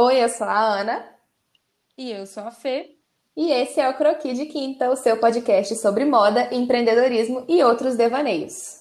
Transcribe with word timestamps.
Oi, 0.00 0.22
eu 0.22 0.28
sou 0.28 0.46
a 0.46 0.80
Ana. 0.80 1.04
E 1.96 2.12
eu 2.12 2.24
sou 2.24 2.44
a 2.44 2.52
Fê. 2.52 2.94
E 3.36 3.50
esse 3.50 3.80
é 3.80 3.88
o 3.88 3.94
Croqui 3.94 4.32
de 4.32 4.46
Quinta, 4.46 4.88
o 4.88 4.94
seu 4.94 5.18
podcast 5.18 5.74
sobre 5.74 6.04
moda, 6.04 6.54
empreendedorismo 6.54 7.44
e 7.48 7.64
outros 7.64 7.96
devaneios. 7.96 8.76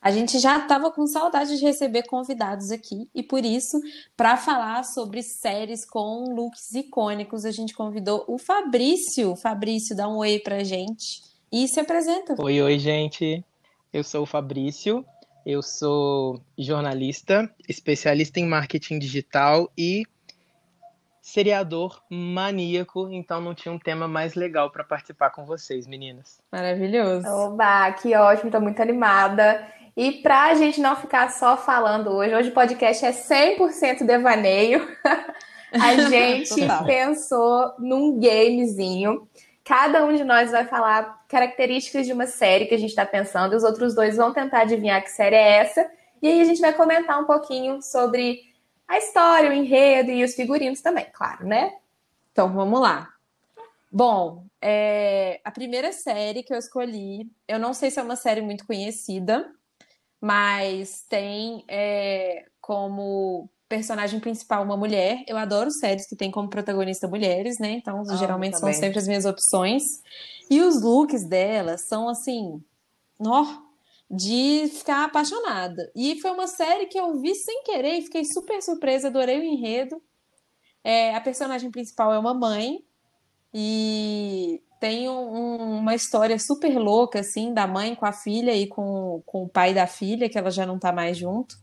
A 0.00 0.12
gente 0.12 0.38
já 0.38 0.58
estava 0.58 0.92
com 0.92 1.04
saudade 1.08 1.58
de 1.58 1.64
receber 1.64 2.04
convidados 2.04 2.70
aqui 2.70 3.10
e 3.12 3.24
por 3.24 3.44
isso, 3.44 3.80
para 4.16 4.36
falar 4.36 4.84
sobre 4.84 5.24
séries 5.24 5.84
com 5.84 6.32
looks 6.32 6.72
icônicos, 6.74 7.44
a 7.44 7.50
gente 7.50 7.74
convidou 7.74 8.24
o 8.28 8.38
Fabrício. 8.38 9.34
Fabrício, 9.34 9.96
dá 9.96 10.08
um 10.08 10.18
oi 10.18 10.38
pra 10.38 10.62
gente 10.62 11.24
e 11.50 11.66
se 11.66 11.80
apresenta. 11.80 12.40
Oi, 12.40 12.62
oi, 12.62 12.78
gente. 12.78 13.44
Eu 13.92 14.04
sou 14.04 14.22
o 14.22 14.26
Fabrício. 14.26 15.04
Eu 15.46 15.62
sou 15.62 16.40
jornalista, 16.58 17.48
especialista 17.68 18.40
em 18.40 18.44
marketing 18.44 18.98
digital 18.98 19.70
e 19.78 20.02
seriador 21.22 22.02
maníaco, 22.10 23.08
então 23.12 23.40
não 23.40 23.54
tinha 23.54 23.72
um 23.72 23.78
tema 23.78 24.08
mais 24.08 24.34
legal 24.34 24.72
para 24.72 24.82
participar 24.82 25.30
com 25.30 25.46
vocês, 25.46 25.86
meninas. 25.86 26.40
Maravilhoso. 26.50 27.28
Oba, 27.28 27.92
que 27.92 28.12
ótimo, 28.16 28.50
tô 28.50 28.60
muito 28.60 28.82
animada. 28.82 29.64
E 29.96 30.14
para 30.14 30.46
a 30.46 30.54
gente 30.54 30.80
não 30.80 30.96
ficar 30.96 31.30
só 31.30 31.56
falando 31.56 32.10
hoje, 32.10 32.34
hoje 32.34 32.48
o 32.48 32.52
podcast 32.52 33.04
é 33.04 33.12
100% 33.12 34.04
devaneio. 34.04 34.84
a 35.72 35.94
gente 36.10 36.60
pensou 36.84 37.72
num 37.78 38.18
gamezinho. 38.18 39.28
Cada 39.66 40.04
um 40.04 40.14
de 40.14 40.22
nós 40.22 40.52
vai 40.52 40.64
falar 40.64 41.24
características 41.26 42.06
de 42.06 42.12
uma 42.12 42.28
série 42.28 42.66
que 42.66 42.74
a 42.74 42.78
gente 42.78 42.90
está 42.90 43.04
pensando, 43.04 43.52
e 43.52 43.56
os 43.56 43.64
outros 43.64 43.96
dois 43.96 44.16
vão 44.16 44.32
tentar 44.32 44.60
adivinhar 44.60 45.02
que 45.02 45.10
série 45.10 45.34
é 45.34 45.56
essa. 45.56 45.90
E 46.22 46.28
aí 46.28 46.40
a 46.40 46.44
gente 46.44 46.60
vai 46.60 46.72
comentar 46.72 47.20
um 47.20 47.24
pouquinho 47.24 47.82
sobre 47.82 48.54
a 48.86 48.96
história, 48.96 49.50
o 49.50 49.52
enredo 49.52 50.12
e 50.12 50.22
os 50.22 50.36
figurinos 50.36 50.80
também, 50.80 51.06
claro, 51.12 51.44
né? 51.44 51.74
Então 52.30 52.52
vamos 52.54 52.80
lá. 52.80 53.12
Bom, 53.90 54.44
é, 54.62 55.40
a 55.42 55.50
primeira 55.50 55.90
série 55.92 56.44
que 56.44 56.54
eu 56.54 56.58
escolhi, 56.58 57.28
eu 57.48 57.58
não 57.58 57.74
sei 57.74 57.90
se 57.90 57.98
é 57.98 58.02
uma 58.04 58.14
série 58.14 58.42
muito 58.42 58.64
conhecida, 58.64 59.50
mas 60.20 61.04
tem 61.08 61.64
é, 61.66 62.46
como 62.60 63.50
personagem 63.68 64.20
principal 64.20 64.62
uma 64.62 64.76
mulher. 64.76 65.24
Eu 65.26 65.36
adoro 65.36 65.70
séries 65.70 66.06
que 66.06 66.16
tem 66.16 66.30
como 66.30 66.48
protagonista 66.48 67.08
mulheres, 67.08 67.58
né? 67.58 67.72
Então, 67.72 68.02
ah, 68.08 68.16
geralmente 68.16 68.58
são 68.58 68.72
sempre 68.72 68.98
as 68.98 69.06
minhas 69.06 69.24
opções. 69.24 69.82
E 70.50 70.60
os 70.60 70.80
looks 70.82 71.24
dela 71.24 71.76
são 71.76 72.08
assim, 72.08 72.62
ó, 73.20 73.44
de 74.10 74.68
ficar 74.72 75.04
apaixonada. 75.04 75.90
E 75.94 76.20
foi 76.20 76.30
uma 76.30 76.46
série 76.46 76.86
que 76.86 76.98
eu 76.98 77.20
vi 77.20 77.34
sem 77.34 77.62
querer 77.64 77.98
e 77.98 78.02
fiquei 78.02 78.24
super 78.24 78.62
surpresa, 78.62 79.08
adorei 79.08 79.40
o 79.40 79.44
enredo. 79.44 80.00
É, 80.84 81.14
a 81.16 81.20
personagem 81.20 81.70
principal 81.70 82.12
é 82.12 82.18
uma 82.18 82.32
mãe 82.32 82.78
e 83.52 84.62
tem 84.78 85.08
um, 85.08 85.78
uma 85.78 85.94
história 85.94 86.38
super 86.38 86.78
louca, 86.78 87.20
assim, 87.20 87.52
da 87.52 87.66
mãe 87.66 87.94
com 87.96 88.06
a 88.06 88.12
filha 88.12 88.54
e 88.54 88.68
com, 88.68 89.22
com 89.26 89.42
o 89.44 89.48
pai 89.48 89.74
da 89.74 89.86
filha, 89.86 90.28
que 90.28 90.38
ela 90.38 90.50
já 90.50 90.64
não 90.64 90.78
tá 90.78 90.92
mais 90.92 91.16
junto. 91.16 91.56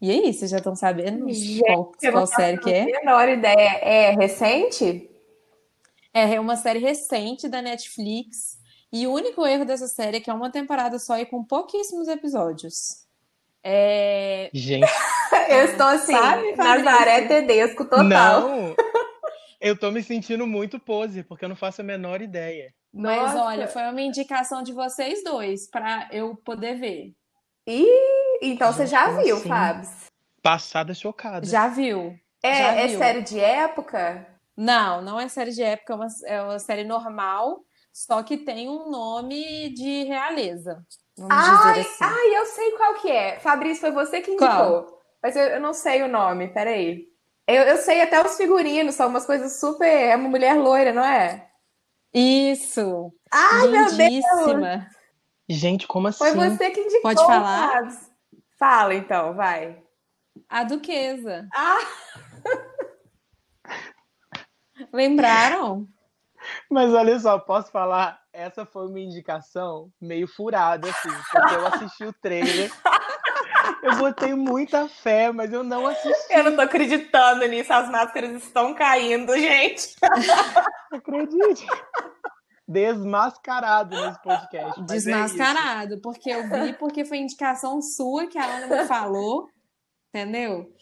E 0.00 0.10
aí, 0.10 0.32
vocês 0.32 0.50
já 0.50 0.58
estão 0.58 0.76
sabendo 0.76 1.28
Gente, 1.32 1.60
qual, 1.60 1.92
qual 2.12 2.26
série 2.26 2.58
que 2.58 2.72
é? 2.72 2.84
menor 2.84 3.28
ideia. 3.28 3.78
É 3.82 4.10
recente? 4.10 5.10
É, 6.12 6.34
é 6.34 6.40
uma 6.40 6.56
série 6.56 6.78
recente 6.78 7.48
da 7.48 7.62
Netflix. 7.62 8.58
E 8.92 9.06
o 9.06 9.12
único 9.12 9.46
erro 9.46 9.64
dessa 9.64 9.88
série 9.88 10.18
é 10.18 10.20
que 10.20 10.30
é 10.30 10.34
uma 10.34 10.50
temporada 10.50 10.98
só 10.98 11.18
e 11.18 11.26
com 11.26 11.44
pouquíssimos 11.44 12.08
episódios. 12.08 13.06
É... 13.62 14.50
Gente. 14.52 14.86
Eu 15.48 15.64
estou 15.64 15.86
assim, 15.86 16.12
Sabe, 16.12 16.56
Nazaré 16.56 17.26
Tedesco 17.26 17.84
total. 17.84 18.04
Não! 18.04 18.74
Eu 19.60 19.78
tô 19.78 19.90
me 19.90 20.02
sentindo 20.02 20.46
muito 20.46 20.78
pose, 20.78 21.22
porque 21.22 21.44
eu 21.44 21.48
não 21.48 21.56
faço 21.56 21.80
a 21.80 21.84
menor 21.84 22.20
ideia. 22.20 22.72
Mas 22.92 23.32
Nossa. 23.34 23.44
olha, 23.44 23.66
foi 23.66 23.82
uma 23.82 24.00
indicação 24.00 24.62
de 24.62 24.72
vocês 24.72 25.24
dois 25.24 25.68
para 25.68 26.08
eu 26.12 26.36
poder 26.36 26.76
ver. 26.76 27.14
Ih, 27.66 27.84
então 28.42 28.72
você 28.72 28.86
já 28.86 29.08
viu, 29.22 29.36
assim? 29.36 29.48
Fábio? 29.48 29.88
Passada 30.42 30.94
chocada. 30.94 31.46
Já 31.46 31.68
viu. 31.68 32.18
É, 32.42 32.56
já 32.56 32.72
é 32.72 32.86
viu. 32.86 32.98
série 32.98 33.22
de 33.22 33.40
época? 33.40 34.26
Não, 34.56 35.02
não 35.02 35.20
é 35.20 35.28
série 35.28 35.50
de 35.50 35.62
época, 35.62 35.92
é 35.92 35.96
uma, 35.96 36.06
é 36.24 36.42
uma 36.42 36.58
série 36.58 36.84
normal, 36.84 37.60
só 37.92 38.22
que 38.22 38.38
tem 38.38 38.68
um 38.68 38.90
nome 38.90 39.70
de 39.74 40.04
realeza. 40.04 40.84
Vamos 41.18 41.34
ai, 41.34 41.74
dizer 41.74 41.88
assim. 41.88 42.04
ai, 42.04 42.36
eu 42.36 42.46
sei 42.46 42.72
qual 42.72 42.94
que 42.94 43.10
é. 43.10 43.38
Fabrício, 43.40 43.80
foi 43.80 43.90
você 43.90 44.20
que 44.20 44.30
indicou. 44.30 44.48
Qual? 44.48 45.02
Mas 45.22 45.34
eu, 45.34 45.44
eu 45.44 45.60
não 45.60 45.72
sei 45.72 46.02
o 46.02 46.08
nome, 46.08 46.48
peraí. 46.48 47.06
Eu, 47.46 47.62
eu 47.62 47.76
sei 47.78 48.02
até 48.02 48.22
os 48.24 48.36
figurinos, 48.36 48.94
são 48.94 49.08
umas 49.08 49.24
coisas 49.24 49.58
super. 49.58 49.86
É 49.86 50.16
uma 50.16 50.28
mulher 50.28 50.54
loira, 50.54 50.92
não 50.92 51.04
é? 51.04 51.48
Isso! 52.12 53.12
Ai, 53.30 53.66
Lindíssima. 53.66 54.54
meu 54.54 54.78
Deus! 54.78 54.96
Gente, 55.48 55.86
como 55.86 56.08
assim? 56.08 56.18
Foi 56.18 56.32
você 56.32 56.70
que 56.70 56.80
indicou. 56.80 57.02
Pode 57.02 57.24
falar? 57.24 57.88
Fala 58.58 58.94
então, 58.94 59.34
vai. 59.34 59.82
A 60.48 60.64
Duquesa. 60.64 61.48
Ah! 61.54 61.78
Lembraram? 64.92 65.86
Mas 66.70 66.92
olha 66.92 67.18
só, 67.18 67.38
posso 67.38 67.70
falar? 67.70 68.20
Essa 68.32 68.64
foi 68.66 68.86
uma 68.86 69.00
indicação 69.00 69.90
meio 70.00 70.28
furada, 70.28 70.88
assim, 70.88 71.08
porque 71.32 71.54
eu 71.54 71.66
assisti 71.66 72.04
o 72.04 72.12
trailer 72.12 72.70
eu 73.82 73.96
botei 73.96 74.34
muita 74.34 74.88
fé, 74.88 75.32
mas 75.32 75.52
eu 75.52 75.62
não 75.62 75.86
assisti. 75.86 76.32
Eu 76.32 76.44
não 76.44 76.56
tô 76.56 76.62
acreditando 76.62 77.46
nisso. 77.46 77.72
As 77.72 77.88
máscaras 77.88 78.42
estão 78.42 78.74
caindo, 78.74 79.32
gente. 79.34 79.94
Acredite. 80.92 81.66
Desmascarado 82.66 83.94
nesse 83.94 84.22
podcast. 84.22 84.80
É 84.80 84.82
Desmascarado, 84.84 85.94
é 85.94 86.00
porque 86.00 86.30
eu 86.30 86.48
vi, 86.48 86.72
porque 86.74 87.04
foi 87.04 87.18
indicação 87.18 87.80
sua 87.80 88.26
que 88.26 88.38
a 88.38 88.56
Ana 88.56 88.66
me 88.66 88.88
falou, 88.88 89.48
entendeu? 90.08 90.72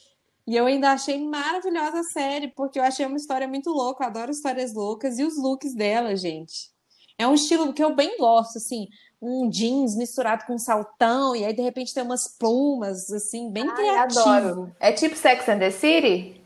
E 0.47 0.57
eu 0.57 0.67
ainda 0.67 0.93
achei 0.93 1.23
maravilhosa 1.27 2.01
a 2.01 2.05
série, 2.05 2.49
porque 2.49 2.79
eu 2.79 2.83
achei 2.83 3.07
uma 3.07 3.17
história 3.17 3.49
muito 3.49 3.71
louca. 3.71 4.05
Eu 4.05 4.09
adoro 4.09 4.31
histórias 4.31 4.75
loucas 4.75 5.19
e 5.19 5.25
os 5.25 5.37
looks 5.37 5.75
dela, 5.75 6.15
gente. 6.17 6.73
É 7.19 7.27
um 7.27 7.35
estilo 7.35 7.73
que 7.73 7.83
eu 7.83 7.95
bem 7.95 8.19
gosto, 8.19 8.59
assim 8.59 8.89
um 9.25 9.49
jeans 9.49 9.97
misturado 9.97 10.45
com 10.45 10.55
um 10.55 10.59
saltão, 10.59 11.35
e 11.35 11.45
aí 11.45 11.55
de 11.55 11.63
repente 11.63 11.95
tem 11.95 12.03
umas 12.03 12.29
plumas, 12.29 13.11
assim, 13.11 13.51
bem 13.51 13.67
Ai, 13.69 13.75
criativo. 13.75 14.21
Adoro. 14.21 14.77
É 14.79 14.93
tipo 14.93 15.17
Sex 15.17 15.49
and 15.49 15.59
the 15.59 15.71
City? 15.71 16.41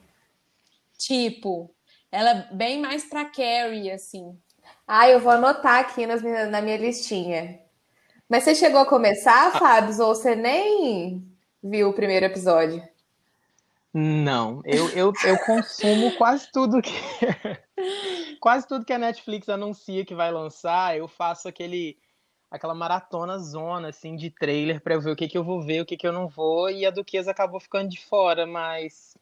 Tipo. 0.96 1.74
Ela 2.10 2.30
é 2.30 2.54
bem 2.54 2.80
mais 2.80 3.04
pra 3.04 3.26
Carrie, 3.26 3.90
assim. 3.90 4.38
Ah, 4.88 5.06
eu 5.06 5.20
vou 5.20 5.30
anotar 5.30 5.80
aqui 5.80 6.06
nas 6.06 6.22
minha, 6.22 6.46
na 6.46 6.62
minha 6.62 6.78
listinha. 6.78 7.60
Mas 8.26 8.44
você 8.44 8.54
chegou 8.54 8.80
a 8.80 8.86
começar, 8.86 9.48
ah. 9.48 9.58
Fábio, 9.58 9.90
ou 10.00 10.14
você 10.14 10.34
nem 10.34 11.22
viu 11.62 11.90
o 11.90 11.92
primeiro 11.92 12.24
episódio? 12.24 12.82
Não, 13.92 14.62
eu, 14.64 14.88
eu, 14.90 15.12
eu 15.24 15.38
consumo 15.40 16.16
quase 16.16 16.50
tudo 16.52 16.80
que 16.80 16.92
quase 18.40 18.66
tudo 18.66 18.84
que 18.84 18.92
a 18.92 18.98
Netflix 18.98 19.48
anuncia 19.48 20.04
que 20.04 20.14
vai 20.14 20.30
lançar, 20.30 20.96
eu 20.96 21.08
faço 21.08 21.48
aquele 21.48 21.98
aquela 22.50 22.74
maratona 22.74 23.38
zona, 23.38 23.88
assim, 23.88 24.16
de 24.16 24.30
trailer 24.30 24.80
para 24.80 24.98
ver 24.98 25.10
o 25.10 25.16
que, 25.16 25.28
que 25.28 25.36
eu 25.36 25.44
vou 25.44 25.60
ver, 25.60 25.82
o 25.82 25.86
que, 25.86 25.96
que 25.96 26.06
eu 26.06 26.12
não 26.12 26.28
vou, 26.28 26.70
e 26.70 26.86
a 26.86 26.90
Duquesa 26.90 27.30
acabou 27.30 27.60
ficando 27.60 27.88
de 27.88 28.00
fora, 28.06 28.46
mas. 28.46 29.14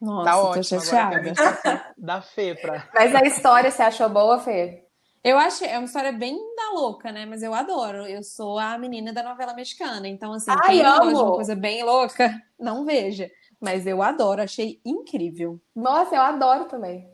Nossa, 0.00 0.30
tá 0.30 0.42
ótimo. 0.42 0.80
Agora 0.80 1.94
da 1.96 2.20
Fê 2.20 2.54
pra. 2.54 2.88
Mas 2.92 3.14
a 3.14 3.22
história 3.22 3.70
você 3.70 3.82
achou 3.82 4.08
boa, 4.08 4.40
Fê? 4.40 4.84
Eu 5.24 5.38
acho, 5.38 5.64
é 5.64 5.78
uma 5.78 5.84
história 5.84 6.10
bem 6.10 6.36
da 6.56 6.70
louca, 6.72 7.12
né? 7.12 7.24
Mas 7.24 7.42
eu 7.42 7.54
adoro. 7.54 8.06
Eu 8.06 8.22
sou 8.24 8.58
a 8.58 8.76
menina 8.76 9.12
da 9.12 9.22
novela 9.22 9.54
mexicana. 9.54 10.08
Então, 10.08 10.32
assim, 10.32 10.50
Ai, 10.50 10.78
quem 10.78 10.84
amo. 10.84 11.10
uma 11.10 11.34
coisa 11.34 11.54
bem 11.54 11.84
louca, 11.84 12.42
não 12.58 12.84
veja. 12.84 13.30
Mas 13.60 13.86
eu 13.86 14.02
adoro, 14.02 14.42
achei 14.42 14.80
incrível. 14.84 15.60
Nossa, 15.74 16.16
eu 16.16 16.22
adoro 16.22 16.64
também. 16.64 17.08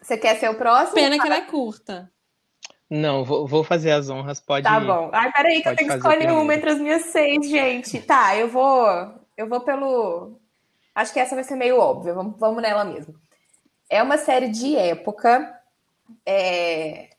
Você 0.00 0.16
quer 0.16 0.38
ser 0.38 0.48
o 0.48 0.54
próximo? 0.54 0.94
Pena 0.94 1.18
que 1.18 1.26
ela 1.26 1.36
é 1.36 1.42
curta. 1.42 2.10
Não, 2.88 3.24
vou, 3.24 3.46
vou 3.46 3.62
fazer 3.64 3.90
as 3.92 4.10
honras, 4.10 4.40
pode 4.40 4.64
Tá 4.64 4.80
bom. 4.80 5.10
Ai, 5.12 5.30
peraí, 5.32 5.62
que 5.62 5.68
eu 5.68 5.76
tenho 5.76 5.90
que 5.90 5.96
escolher 5.96 6.30
uma 6.32 6.54
entre 6.54 6.70
as 6.70 6.78
minhas 6.78 7.04
seis, 7.06 7.48
gente. 7.48 8.00
Tá, 8.02 8.36
eu 8.36 8.48
vou. 8.48 8.86
Eu 9.36 9.48
vou 9.48 9.60
pelo. 9.60 10.38
Acho 10.94 11.12
que 11.12 11.20
essa 11.20 11.34
vai 11.34 11.44
ser 11.44 11.56
meio 11.56 11.78
óbvia. 11.78 12.14
Vamos, 12.14 12.38
vamos 12.38 12.62
nela 12.62 12.84
mesmo. 12.84 13.14
É 13.88 14.02
uma 14.02 14.18
série 14.18 14.48
de 14.48 14.76
época. 14.76 15.58
É... 16.26 17.10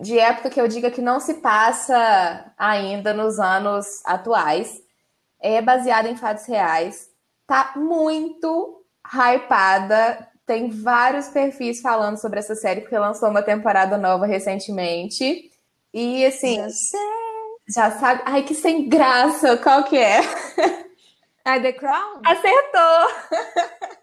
De 0.00 0.18
época 0.18 0.50
que 0.50 0.60
eu 0.60 0.68
diga 0.68 0.90
que 0.90 1.02
não 1.02 1.20
se 1.20 1.34
passa 1.34 2.52
ainda 2.56 3.12
nos 3.12 3.38
anos 3.38 4.02
atuais. 4.04 4.80
É 5.40 5.62
baseada 5.62 6.08
em 6.08 6.16
fatos 6.16 6.46
reais. 6.46 7.08
Tá 7.46 7.72
muito 7.76 8.84
hypada 9.06 10.28
tem 10.48 10.70
vários 10.70 11.28
perfis 11.28 11.82
falando 11.82 12.18
sobre 12.18 12.38
essa 12.38 12.54
série, 12.54 12.80
porque 12.80 12.98
lançou 12.98 13.28
uma 13.28 13.42
temporada 13.42 13.98
nova 13.98 14.24
recentemente. 14.24 15.50
E 15.92 16.24
assim. 16.24 16.56
Já, 16.56 17.90
já 17.90 17.90
sabe. 17.98 18.22
Ai, 18.24 18.42
que 18.42 18.54
sem 18.54 18.88
graça! 18.88 19.58
Qual 19.58 19.84
que 19.84 19.98
é? 19.98 20.20
Ah, 21.50 21.58
The 21.58 21.72
Crown? 21.72 22.20
Acertou! 22.26 23.38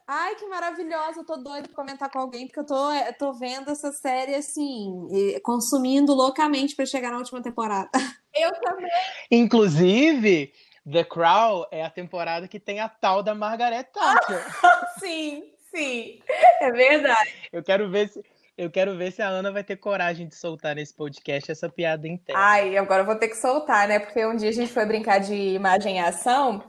Ai, 0.08 0.34
que 0.34 0.48
maravilhosa! 0.48 1.20
Eu 1.20 1.24
tô 1.24 1.38
doida 1.38 1.68
pra 1.68 1.76
comentar 1.76 2.10
com 2.10 2.18
alguém, 2.18 2.48
porque 2.48 2.60
eu 2.60 2.66
tô, 2.66 2.92
eu 2.92 3.14
tô 3.14 3.34
vendo 3.34 3.70
essa 3.70 3.92
série 3.92 4.34
assim, 4.34 5.08
consumindo 5.44 6.12
loucamente 6.16 6.76
para 6.76 6.88
chegar 6.88 7.12
na 7.12 7.20
última 7.20 7.44
temporada. 7.44 7.92
Eu 8.34 8.52
também. 8.62 8.90
Inclusive, 9.30 10.52
The 10.92 11.04
Crown 11.04 11.66
é 11.70 11.86
a 11.86 11.90
temporada 11.92 12.48
que 12.48 12.60
tem 12.60 12.80
a 12.80 12.90
tal 12.90 13.22
da 13.22 13.36
Margaret 13.36 13.84
Thatcher. 13.84 14.44
sim, 14.98 15.44
sim. 15.70 16.20
É 16.60 16.72
verdade. 16.72 17.32
Eu 17.54 17.62
quero 17.62 17.92
ver 17.92 18.10
se. 18.10 18.24
Eu 18.58 18.72
quero 18.72 18.98
ver 18.98 19.12
se 19.12 19.22
a 19.22 19.28
Ana 19.28 19.52
vai 19.52 19.64
ter 19.64 19.76
coragem 19.76 20.28
de 20.28 20.36
soltar 20.36 20.76
nesse 20.76 20.96
podcast 20.96 21.52
essa 21.52 21.70
piada 21.70 22.08
inteira. 22.08 22.42
Ai, 22.42 22.76
agora 22.76 23.02
eu 23.02 23.06
vou 23.06 23.16
ter 23.16 23.28
que 23.28 23.38
soltar, 23.38 23.88
né? 23.88 24.00
Porque 24.00 24.26
um 24.26 24.36
dia 24.36 24.50
a 24.50 24.54
gente 24.54 24.74
foi 24.74 24.86
brincar 24.86 25.20
de 25.20 25.36
imagem 25.36 25.98
e 25.98 26.00
ação 26.00 26.64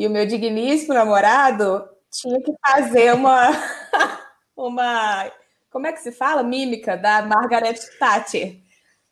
e 0.00 0.06
o 0.06 0.10
meu 0.10 0.24
digníssimo 0.24 0.94
namorado 0.94 1.86
tinha 2.10 2.40
que 2.40 2.54
fazer 2.66 3.12
uma. 3.12 3.50
uma. 4.56 5.30
Como 5.70 5.86
é 5.86 5.92
que 5.92 6.00
se 6.00 6.10
fala? 6.10 6.42
Mímica 6.42 6.96
da 6.96 7.20
Margaret 7.20 7.78
Thatcher. 7.98 8.56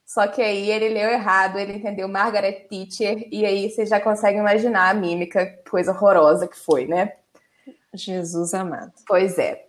Só 0.06 0.26
que 0.26 0.40
aí 0.40 0.70
ele 0.70 0.88
leu 0.88 1.10
errado, 1.10 1.58
ele 1.58 1.74
entendeu 1.74 2.08
Margaret 2.08 2.66
Thatcher, 2.70 3.28
e 3.30 3.44
aí 3.44 3.68
você 3.68 3.84
já 3.84 4.00
consegue 4.00 4.38
imaginar 4.38 4.88
a 4.88 4.94
mímica, 4.94 5.62
coisa 5.70 5.92
horrorosa 5.92 6.48
que 6.48 6.58
foi, 6.58 6.86
né? 6.86 7.16
Jesus 7.92 8.54
amado. 8.54 8.94
Pois 9.06 9.38
é. 9.38 9.66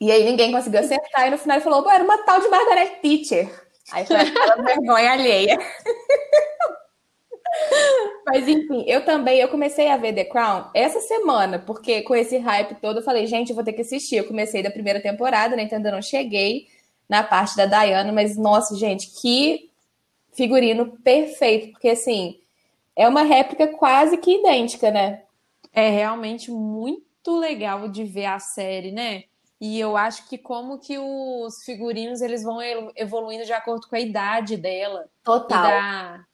E 0.00 0.10
aí 0.10 0.24
ninguém 0.24 0.50
conseguiu 0.50 0.80
acertar, 0.80 1.26
e 1.26 1.30
no 1.30 1.36
final 1.36 1.58
ele 1.58 1.64
falou, 1.64 1.90
era 1.90 2.02
uma 2.02 2.24
tal 2.24 2.40
de 2.40 2.48
Margaret 2.48 2.98
Thatcher. 3.02 3.68
Aí 3.92 4.06
foi 4.06 4.16
aquela 4.16 4.56
vergonha 4.64 5.12
alheia. 5.12 5.58
Mas 8.26 8.46
enfim, 8.46 8.84
eu 8.86 9.04
também, 9.04 9.38
eu 9.38 9.48
comecei 9.48 9.88
a 9.88 9.96
ver 9.96 10.14
The 10.14 10.24
Crown 10.24 10.70
essa 10.74 11.00
semana, 11.00 11.58
porque 11.58 12.02
com 12.02 12.14
esse 12.14 12.36
hype 12.38 12.74
todo 12.80 12.98
eu 12.98 13.04
falei, 13.04 13.26
gente, 13.26 13.50
eu 13.50 13.54
vou 13.54 13.64
ter 13.64 13.72
que 13.72 13.82
assistir. 13.82 14.16
Eu 14.16 14.26
comecei 14.26 14.62
da 14.62 14.70
primeira 14.70 15.00
temporada, 15.00 15.56
né? 15.56 15.62
Então 15.62 15.76
ainda 15.76 15.90
não 15.90 16.02
cheguei 16.02 16.68
na 17.08 17.22
parte 17.22 17.56
da 17.56 17.64
Diana, 17.64 18.12
mas 18.12 18.36
nossa, 18.36 18.76
gente, 18.76 19.10
que 19.20 19.70
figurino 20.32 20.98
perfeito, 21.02 21.72
porque 21.72 21.88
assim, 21.88 22.38
é 22.94 23.08
uma 23.08 23.22
réplica 23.22 23.66
quase 23.68 24.16
que 24.18 24.38
idêntica, 24.38 24.90
né? 24.90 25.22
É 25.72 25.88
realmente 25.88 26.50
muito 26.50 27.38
legal 27.38 27.88
de 27.88 28.04
ver 28.04 28.26
a 28.26 28.38
série, 28.38 28.92
né? 28.92 29.24
E 29.60 29.80
eu 29.80 29.96
acho 29.96 30.28
que 30.28 30.38
como 30.38 30.78
que 30.78 30.96
os 30.98 31.64
figurinos 31.64 32.20
eles 32.20 32.44
vão 32.44 32.60
evoluindo 32.94 33.44
de 33.44 33.52
acordo 33.52 33.88
com 33.88 33.96
a 33.96 34.00
idade 34.00 34.56
dela. 34.56 35.06
Total. 35.24 35.58
E 35.58 35.62
da, 35.62 36.24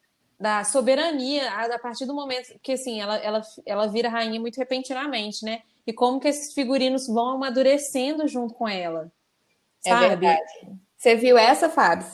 da 0.44 0.62
soberania 0.62 1.50
a, 1.50 1.78
partir 1.78 2.04
do 2.04 2.12
momento 2.12 2.54
que 2.62 2.72
assim 2.72 3.00
ela, 3.00 3.16
ela, 3.16 3.40
ela 3.64 3.86
vira 3.86 4.10
rainha 4.10 4.38
muito 4.38 4.58
repentinamente, 4.58 5.42
né? 5.42 5.62
E 5.86 5.92
como 5.92 6.20
que 6.20 6.28
esses 6.28 6.52
figurinos 6.52 7.06
vão 7.06 7.30
amadurecendo 7.30 8.28
junto 8.28 8.52
com 8.52 8.68
ela. 8.68 9.10
É 9.82 9.88
sabe? 9.88 10.04
É 10.04 10.08
verdade. 10.10 10.78
Você 10.98 11.16
viu 11.16 11.38
essa, 11.38 11.70
Fábio? 11.70 12.06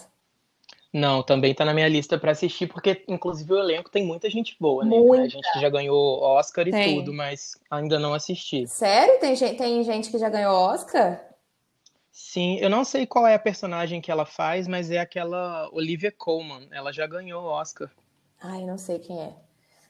Não, 0.93 1.25
também 1.25 1.53
tá 1.53 1.65
na 1.65 1.75
minha 1.75 1.89
lista 1.89 2.17
para 2.19 2.31
assistir, 2.31 2.69
porque 2.69 3.05
inclusive 3.09 3.53
o 3.53 3.59
elenco 3.59 3.91
tem 3.91 4.05
muita 4.05 4.31
gente 4.31 4.57
boa, 4.61 4.85
né? 4.85 4.97
Muita. 4.97 5.25
A 5.25 5.29
gente 5.29 5.53
que 5.53 5.61
já 5.61 5.69
ganhou 5.69 6.21
Oscar 6.21 6.69
e 6.69 6.71
tem. 6.71 6.99
tudo, 6.99 7.13
mas 7.13 7.59
ainda 7.69 7.99
não 7.99 8.15
assisti. 8.15 8.65
Sério? 8.69 9.19
Tem 9.19 9.35
gente, 9.35 9.57
tem 9.57 9.83
gente 9.83 10.09
que 10.09 10.19
já 10.19 10.29
ganhou 10.29 10.55
Oscar? 10.55 11.21
Sim, 12.13 12.59
eu 12.59 12.71
não 12.71 12.85
sei 12.85 13.07
qual 13.07 13.27
é 13.27 13.35
a 13.35 13.41
personagem 13.41 14.01
que 14.01 14.11
ela 14.11 14.25
faz, 14.25 14.69
mas 14.69 14.89
é 14.89 14.99
aquela 14.99 15.69
Olivia 15.73 16.13
Colman. 16.13 16.69
Ela 16.71 16.93
já 16.93 17.07
ganhou 17.09 17.45
Oscar. 17.45 17.91
Ai, 18.41 18.65
não 18.65 18.79
sei 18.79 18.99
quem 18.99 19.21
é. 19.21 19.35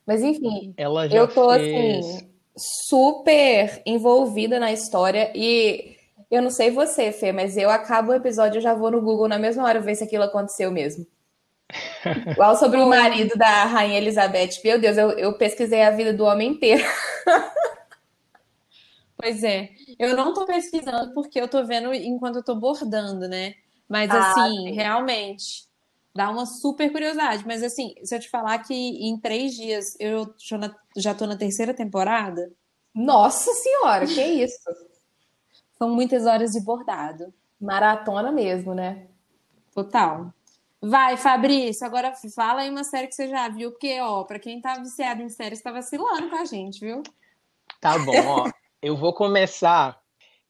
Mas 0.06 0.23
enfim, 0.23 0.75
ela 0.76 1.08
já 1.08 1.17
eu 1.19 1.29
tô 1.29 1.50
fez... 1.52 2.05
assim 2.06 2.31
super 2.56 3.82
envolvida 3.87 4.58
na 4.58 4.73
história 4.73 5.32
e 5.35 5.97
eu 6.31 6.43
não 6.43 6.50
sei 6.50 6.70
você, 6.70 7.12
Fê, 7.12 7.32
mas 7.32 7.56
eu 7.56 7.70
acabo 7.70 8.12
o 8.12 8.14
episódio 8.14 8.58
e 8.58 8.62
já 8.62 8.75
vou 8.75 8.91
no 8.91 9.00
Google 9.00 9.29
na 9.29 9.38
mesma 9.38 9.64
hora 9.64 9.81
ver 9.81 9.94
se 9.94 10.05
aquilo 10.05 10.25
aconteceu 10.25 10.70
mesmo. 10.70 11.06
Igual 12.32 12.56
sobre 12.56 12.79
o 12.81 12.88
marido 12.88 13.37
da 13.37 13.64
Rainha 13.64 13.99
Elizabeth. 13.99 14.61
Meu 14.64 14.81
Deus, 14.81 14.97
eu, 14.97 15.11
eu 15.12 15.32
pesquisei 15.38 15.82
a 15.82 15.91
vida 15.91 16.12
do 16.12 16.25
homem 16.25 16.50
inteiro. 16.52 16.82
Pois 19.17 19.44
é. 19.44 19.70
Eu 19.99 20.17
não 20.17 20.32
tô 20.32 20.47
pesquisando 20.47 21.12
porque 21.12 21.41
eu 21.41 21.49
tô 21.49 21.64
vendo 21.64 21.93
enquanto 21.93 22.37
eu 22.37 22.43
tô 22.44 22.55
bordando, 22.55 23.29
né? 23.29 23.55
Mas 23.88 24.11
Ah, 24.11 24.19
assim, 24.31 24.70
sim. 24.70 24.73
realmente, 24.73 25.69
dá 26.15 26.31
uma 26.31 26.47
super 26.47 26.91
curiosidade. 26.91 27.47
Mas 27.47 27.62
assim, 27.62 27.95
se 28.03 28.15
eu 28.15 28.21
te 28.21 28.29
falar 28.29 28.59
que 28.59 28.75
em 28.75 29.19
três 29.19 29.55
dias 29.55 29.97
eu 29.99 30.33
já 30.97 31.15
tô 31.15 31.27
na 31.27 31.37
terceira 31.37 31.75
temporada, 31.75 32.53
Nossa 32.95 33.53
senhora, 33.55 34.07
que 34.07 34.23
isso? 34.23 34.59
são 35.79 35.89
muitas 35.89 36.27
horas 36.27 36.53
de 36.53 36.61
bordado. 36.61 37.33
Maratona 37.61 38.33
mesmo, 38.33 38.75
né? 38.75 39.07
Total. 39.75 40.33
Vai, 40.83 41.17
Fabrício, 41.17 41.87
agora 41.87 42.15
fala 42.35 42.62
aí 42.62 42.71
uma 42.71 42.85
série 42.85 43.07
que 43.07 43.15
você 43.15 43.29
já 43.29 43.49
viu, 43.49 43.71
porque, 43.71 44.01
ó, 44.01 44.25
pra 44.25 44.39
quem 44.39 44.61
tá 44.61 44.79
viciado 44.79 45.21
em 45.21 45.29
séries, 45.29 45.61
tá 45.61 45.71
vacilando 45.71 46.31
com 46.31 46.37
a 46.37 46.45
gente, 46.47 46.81
viu? 46.81 47.03
Tá 47.81 47.99
bom, 47.99 48.12
ó. 48.27 48.51
Eu 48.83 48.97
vou 48.97 49.12
começar 49.12 50.01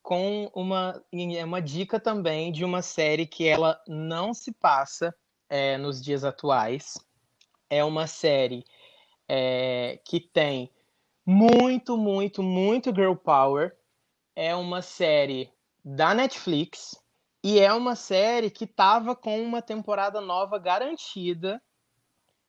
com 0.01 0.49
uma, 0.55 1.03
uma 1.45 1.61
dica 1.61 1.99
também 1.99 2.53
de 2.53 2.65
uma 2.65 2.81
série 2.81 3.27
que 3.27 3.47
ela 3.47 3.81
não 3.89 4.33
se 4.33 4.53
passa 4.53 5.12
é, 5.50 5.76
nos 5.76 6.00
dias 6.00 6.25
atuais. 6.25 6.97
É 7.69 7.85
uma 7.85 8.06
série 8.06 8.64
é, 9.29 10.00
que 10.05 10.20
tem 10.20 10.70
muito, 11.26 11.99
muito, 11.99 12.43
muito 12.43 12.94
girl 12.94 13.14
power. 13.14 13.76
É 14.35 14.55
uma 14.55 14.81
série 14.81 15.52
da 15.85 16.14
Netflix 16.14 16.97
e 17.43 17.58
é 17.58 17.73
uma 17.73 17.97
série 17.97 18.50
que 18.50 18.64
estava 18.64 19.17
com 19.17 19.43
uma 19.43 19.61
temporada 19.61 20.20
nova 20.20 20.58
garantida. 20.58 21.61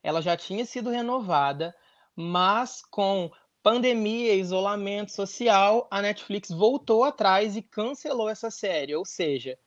Ela 0.03 0.21
já 0.21 0.37
tinha 0.37 0.65
sido 0.65 0.89
renovada, 0.89 1.75
mas 2.15 2.81
com 2.81 3.31
pandemia, 3.63 4.33
isolamento 4.33 5.11
social, 5.11 5.87
a 5.91 6.01
Netflix 6.01 6.49
voltou 6.49 7.03
atrás 7.03 7.55
e 7.55 7.61
cancelou 7.61 8.29
essa 8.29 8.49
série. 8.49 8.95
Ou 8.95 9.05
seja, 9.05 9.57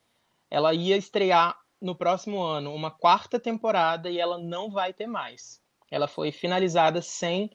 ela 0.50 0.74
ia 0.74 0.96
estrear 0.96 1.56
no 1.84 1.94
próximo 1.94 2.42
ano 2.42 2.74
uma 2.74 2.90
quarta 2.90 3.38
temporada 3.38 4.08
e 4.08 4.18
ela 4.18 4.38
não 4.38 4.70
vai 4.70 4.92
ter 4.92 5.06
mais. 5.06 5.60
Ela 5.90 6.08
foi 6.08 6.32
finalizada 6.32 7.02
sem 7.02 7.50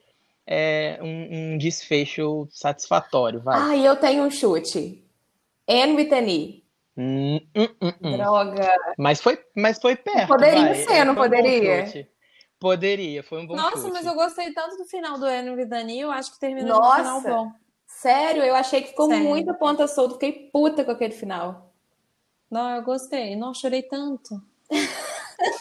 é, 0.46 0.98
um, 1.02 1.54
um 1.54 1.58
desfecho 1.58 2.46
satisfatório. 2.50 3.40
Vai. 3.40 3.60
Ah, 3.60 3.76
e 3.76 3.84
eu 3.84 3.96
tenho 3.96 4.22
um 4.22 4.30
chute. 4.30 5.04
Anne 5.68 5.96
with 5.96 6.12
an 6.12 6.28
E. 6.28 6.64
Hum, 6.96 7.40
hum, 7.56 7.68
hum, 7.82 7.92
hum. 8.02 8.16
Droga. 8.16 8.72
Mas 8.96 9.20
foi, 9.20 9.38
mas 9.54 9.78
foi 9.80 9.96
perto. 9.96 10.28
Poderia 10.28 10.62
vai. 10.62 10.74
ser, 10.74 11.04
não 11.04 11.14
Foi 11.14 11.26
um 11.26 11.30
poderia? 11.30 11.86
chute. 11.86 12.10
Poderia, 12.58 13.22
foi 13.22 13.40
um 13.40 13.46
bom 13.46 13.56
Nossa, 13.56 13.78
chute. 13.78 13.92
mas 13.92 14.06
eu 14.06 14.14
gostei 14.14 14.52
tanto 14.52 14.76
do 14.76 14.84
final 14.84 15.18
do 15.18 15.24
Anne 15.24 15.50
with 15.50 15.66
Dani, 15.66 16.00
eu 16.00 16.10
acho 16.10 16.32
que 16.32 16.38
terminou 16.38 16.80
de 16.80 16.86
um 16.86 16.92
final 16.92 17.14
Nossa. 17.22 17.30
bom. 17.30 17.52
Sério, 17.86 18.42
eu 18.44 18.54
achei 18.54 18.82
que 18.82 18.88
ficou 18.88 19.08
Sério. 19.08 19.24
muita 19.24 19.54
ponta 19.54 19.86
solta. 19.88 20.14
Fiquei 20.14 20.50
puta 20.52 20.84
com 20.84 20.92
aquele 20.92 21.12
final. 21.12 21.69
Não, 22.50 22.76
eu 22.76 22.82
gostei. 22.82 23.36
Não, 23.36 23.54
chorei 23.54 23.82
tanto. 23.82 24.42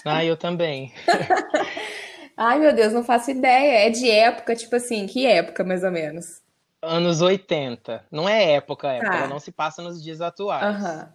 Ah, 0.05 0.25
eu 0.25 0.35
também. 0.35 0.93
Ai, 2.35 2.59
meu 2.59 2.73
Deus, 2.73 2.93
não 2.93 3.03
faço 3.03 3.31
ideia. 3.31 3.87
É 3.87 3.89
de 3.89 4.09
época, 4.09 4.55
tipo 4.55 4.75
assim, 4.75 5.05
que 5.05 5.25
época, 5.25 5.63
mais 5.63 5.83
ou 5.83 5.91
menos? 5.91 6.41
Anos 6.81 7.21
80. 7.21 8.05
Não 8.09 8.27
é 8.27 8.53
época, 8.53 8.91
época. 8.91 9.11
Tá. 9.11 9.17
Ela 9.17 9.27
não 9.27 9.39
se 9.39 9.51
passa 9.51 9.81
nos 9.81 10.01
dias 10.01 10.21
atuais. 10.21 10.63
Aham. 10.63 11.13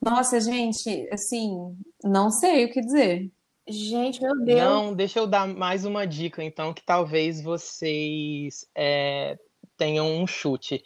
Nossa, 0.00 0.40
gente, 0.40 1.08
assim, 1.12 1.76
não 2.02 2.30
sei 2.30 2.64
o 2.66 2.72
que 2.72 2.80
dizer. 2.80 3.30
Gente, 3.66 4.20
meu 4.20 4.38
Deus. 4.44 4.60
Não, 4.60 4.94
deixa 4.94 5.18
eu 5.18 5.26
dar 5.26 5.46
mais 5.46 5.86
uma 5.86 6.06
dica, 6.06 6.42
então, 6.42 6.74
que 6.74 6.82
talvez 6.82 7.42
vocês 7.42 8.66
é, 8.74 9.38
tenham 9.76 10.06
um 10.06 10.26
chute. 10.26 10.84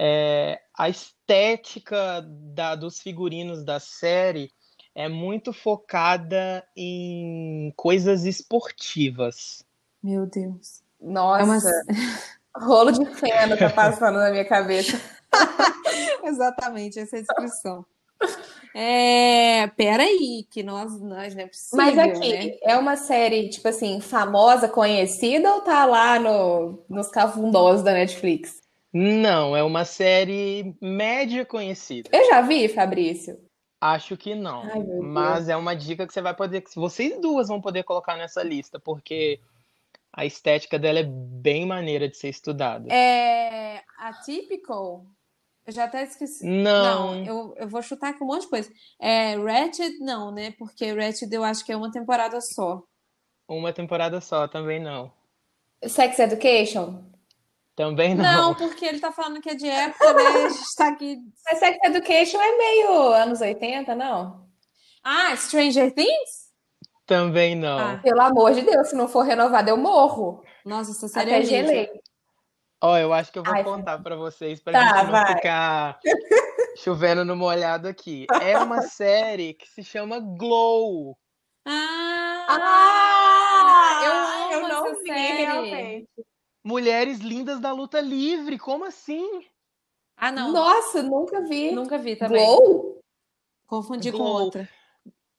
É, 0.00 0.60
a 0.78 0.88
estética 0.88 2.22
da- 2.54 2.76
dos 2.76 3.00
figurinos 3.00 3.64
da 3.64 3.80
série 3.80 4.52
é 4.94 5.08
muito 5.08 5.52
focada 5.52 6.64
em 6.76 7.72
coisas 7.76 8.24
esportivas. 8.24 9.64
Meu 10.02 10.24
Deus. 10.24 10.82
Nossa, 11.00 11.42
É 11.42 11.44
uma... 11.44 11.58
rolo 12.64 12.92
de 12.92 13.04
feno 13.14 13.56
tá 13.56 13.70
passando 13.74 14.18
na 14.18 14.30
minha 14.30 14.44
cabeça. 14.44 15.00
Exatamente, 16.24 16.98
essa 17.00 17.16
é 17.16 17.18
a 17.18 17.22
descrição. 17.22 17.84
É, 18.74 19.66
peraí, 19.68 20.46
que 20.50 20.62
nós, 20.62 21.00
nós 21.00 21.34
não 21.34 21.42
é 21.42 21.46
possível, 21.46 21.76
Mas 21.84 21.98
aqui, 21.98 22.32
né? 22.32 22.56
é 22.62 22.76
uma 22.76 22.96
série, 22.96 23.48
tipo 23.48 23.66
assim, 23.68 24.00
famosa, 24.00 24.68
conhecida 24.68 25.52
ou 25.54 25.60
tá 25.62 25.84
lá 25.84 26.18
no, 26.18 26.84
nos 26.88 27.08
cafundós 27.08 27.82
da 27.82 27.92
Netflix? 27.92 28.60
Não, 28.92 29.56
é 29.56 29.62
uma 29.62 29.84
série 29.84 30.74
média 30.80 31.44
conhecida. 31.44 32.08
Eu 32.12 32.26
já 32.26 32.40
vi, 32.40 32.68
Fabrício. 32.68 33.38
Acho 33.80 34.16
que 34.16 34.34
não. 34.34 34.62
Ai. 34.62 34.82
Mas 35.02 35.48
é 35.48 35.56
uma 35.56 35.74
dica 35.74 36.06
que 36.06 36.12
você 36.12 36.20
vai 36.20 36.34
poder, 36.34 36.64
vocês 36.74 37.20
duas 37.20 37.48
vão 37.48 37.60
poder 37.60 37.84
colocar 37.84 38.16
nessa 38.16 38.42
lista, 38.42 38.80
porque 38.80 39.40
a 40.12 40.24
estética 40.24 40.78
dela 40.78 40.98
é 40.98 41.04
bem 41.04 41.64
maneira 41.64 42.08
de 42.08 42.16
ser 42.16 42.28
estudada. 42.28 42.92
É 42.92 43.82
atypical? 43.98 45.06
Eu 45.66 45.72
já 45.72 45.84
até 45.84 46.02
esqueci. 46.02 46.46
Não. 46.46 47.14
Não, 47.14 47.24
eu, 47.24 47.54
eu 47.58 47.68
vou 47.68 47.82
chutar 47.82 48.18
com 48.18 48.24
um 48.24 48.28
monte 48.28 48.42
de 48.42 48.48
coisa. 48.48 48.72
É 48.98 49.36
Ratched, 49.36 49.98
não, 50.00 50.32
né? 50.32 50.52
Porque 50.58 50.92
Ratched 50.92 51.30
eu 51.32 51.44
acho 51.44 51.64
que 51.64 51.70
é 51.70 51.76
uma 51.76 51.92
temporada 51.92 52.40
só. 52.40 52.82
Uma 53.46 53.72
temporada 53.72 54.20
só, 54.20 54.48
também 54.48 54.80
não. 54.80 55.12
Sex 55.86 56.18
Education? 56.18 57.04
Também 57.78 58.12
não. 58.12 58.24
Não, 58.24 58.54
porque 58.56 58.84
ele 58.84 58.98
tá 58.98 59.12
falando 59.12 59.40
que 59.40 59.50
é 59.50 59.54
de 59.54 59.68
época, 59.68 60.12
né? 60.12 60.22
A 60.26 60.48
gente 60.48 60.74
tá 60.76 60.88
aqui. 60.88 61.16
Mas 61.46 61.60
Sex 61.60 61.78
Education 61.84 62.40
é 62.42 62.56
meio 62.58 63.12
anos 63.12 63.40
80, 63.40 63.94
não? 63.94 64.48
Ah, 65.04 65.34
Stranger 65.36 65.94
Things? 65.94 66.48
Também 67.06 67.54
não. 67.54 67.78
Ah. 67.78 68.00
Pelo 68.02 68.20
amor 68.20 68.52
de 68.52 68.62
Deus, 68.62 68.88
se 68.88 68.96
não 68.96 69.06
for 69.06 69.22
renovado, 69.22 69.70
eu 69.70 69.76
morro. 69.76 70.42
Nossa, 70.66 70.90
essa 70.90 71.06
série 71.06 71.30
Até 71.30 71.40
é 71.40 71.44
gelei. 71.44 71.90
Ó, 72.82 72.98
eu 72.98 73.12
acho 73.12 73.30
que 73.30 73.38
eu 73.38 73.44
vou 73.44 73.54
Ai, 73.54 73.62
contar 73.62 74.02
pra 74.02 74.16
vocês 74.16 74.60
pra 74.60 74.72
Tá, 74.72 74.80
gente 74.96 75.04
não 75.04 75.10
vai. 75.12 75.34
ficar 75.36 76.00
chovendo 76.82 77.24
no 77.24 77.36
molhado 77.36 77.86
aqui. 77.86 78.26
É 78.42 78.58
uma 78.58 78.82
série 78.90 79.54
que 79.54 79.68
se 79.68 79.84
chama 79.84 80.18
Glow. 80.18 81.16
Ah! 81.64 82.46
Ah! 82.50 84.00
eu 84.04 84.12
amo 84.12 84.52
eu 84.64 84.68
não 84.68 84.86
essa 84.88 85.00
vi, 85.00 85.06
série. 85.06 85.44
realmente. 85.44 86.08
Mulheres 86.68 87.20
lindas 87.20 87.58
da 87.60 87.72
luta 87.72 87.98
livre. 87.98 88.58
Como 88.58 88.84
assim? 88.84 89.26
Ah, 90.14 90.30
não. 90.30 90.52
Nossa, 90.52 91.02
nunca 91.02 91.40
vi. 91.40 91.72
Nunca 91.72 91.96
vi 91.96 92.14
também. 92.14 92.44
Glow? 92.44 93.00
Confundi 93.66 94.12
com 94.12 94.18
Glow. 94.18 94.42
outra. 94.42 94.68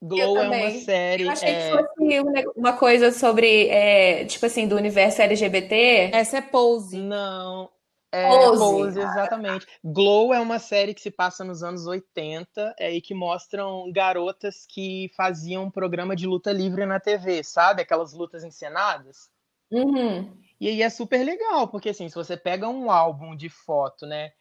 Glow 0.02 0.40
é 0.40 0.48
uma 0.48 0.72
série. 0.80 1.26
Eu 1.26 1.30
achei 1.30 1.50
é, 1.50 1.70
que 1.70 1.78
fosse 1.78 2.20
um 2.20 2.52
uma 2.56 2.74
coisa 2.74 3.12
sobre, 3.12 3.68
é, 3.68 4.26
tipo 4.26 4.44
assim, 4.44 4.68
do 4.68 4.76
universo 4.76 5.22
LGBT. 5.22 6.10
Essa 6.12 6.38
é 6.38 6.42
Pose. 6.42 6.98
Não. 6.98 7.70
É 8.12 8.28
Pose. 8.28 8.58
Pose, 8.58 9.00
exatamente. 9.00 9.68
Glow 9.84 10.34
é 10.34 10.40
uma 10.40 10.58
série 10.58 10.96
que 10.96 11.02
se 11.02 11.12
passa 11.12 11.44
nos 11.44 11.62
anos 11.62 11.86
80 11.86 12.74
é, 12.80 12.92
e 12.92 13.00
que 13.02 13.14
mostram 13.14 13.92
garotas 13.92 14.66
que 14.68 15.12
faziam 15.16 15.66
um 15.66 15.72
programa 15.72 16.16
de 16.16 16.26
luta 16.26 16.52
livre 16.52 16.88
na 16.88 17.00
TV, 17.00 17.44
sabe? 17.44 17.84
Aquelas 17.84 18.14
lutas 18.14 18.44
encenadas. 18.44 19.30
Uhum. 19.72 20.49
E 20.60 20.68
aí 20.68 20.82
é 20.82 20.90
super 20.90 21.24
legal, 21.24 21.68
porque 21.68 21.90
assim, 21.90 22.10
se 22.10 22.16
você 22.16 22.36
pega 22.36 22.68
um 22.68 22.92
álbum 22.92 23.36
de 23.36 23.50
foto, 23.50 24.06
né? 24.06 24.32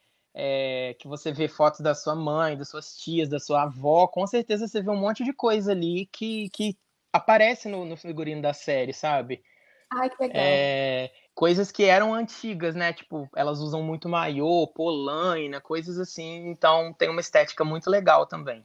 é, 0.40 0.94
que 1.00 1.08
você 1.08 1.32
vê 1.32 1.48
fotos 1.48 1.80
da 1.80 1.96
sua 1.96 2.14
mãe, 2.14 2.56
das 2.56 2.68
suas 2.68 2.96
tias, 2.96 3.28
da 3.28 3.40
sua 3.40 3.62
avó, 3.62 4.06
com 4.06 4.25
certeza 4.25 4.68
você 4.68 4.80
vê 4.80 4.88
um 4.88 4.96
monte 4.96 5.25
de 5.25 5.32
coisa 5.32 5.72
ali 5.72 6.06
que, 6.12 6.48
que 6.50 6.78
aparece 7.12 7.68
no, 7.68 7.84
no 7.84 7.96
figurino 7.96 8.40
da 8.40 8.52
série, 8.52 8.92
sabe? 8.92 9.42
Ai, 9.90 10.08
que 10.08 10.22
legal. 10.22 10.40
É, 10.40 11.10
coisas 11.34 11.72
que 11.72 11.84
eram 11.84 12.14
antigas, 12.14 12.76
né? 12.76 12.92
Tipo, 12.92 13.28
elas 13.34 13.58
usam 13.58 13.82
muito 13.82 14.08
maiô, 14.08 14.68
polaina, 14.68 15.60
coisas 15.60 15.98
assim. 15.98 16.48
Então 16.48 16.92
tem 16.92 17.08
uma 17.08 17.20
estética 17.20 17.64
muito 17.64 17.90
legal 17.90 18.25
também. 18.25 18.64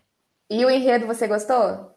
E 0.51 0.63
o 0.63 0.69
enredo, 0.69 1.07
você 1.07 1.27
gostou? 1.27 1.91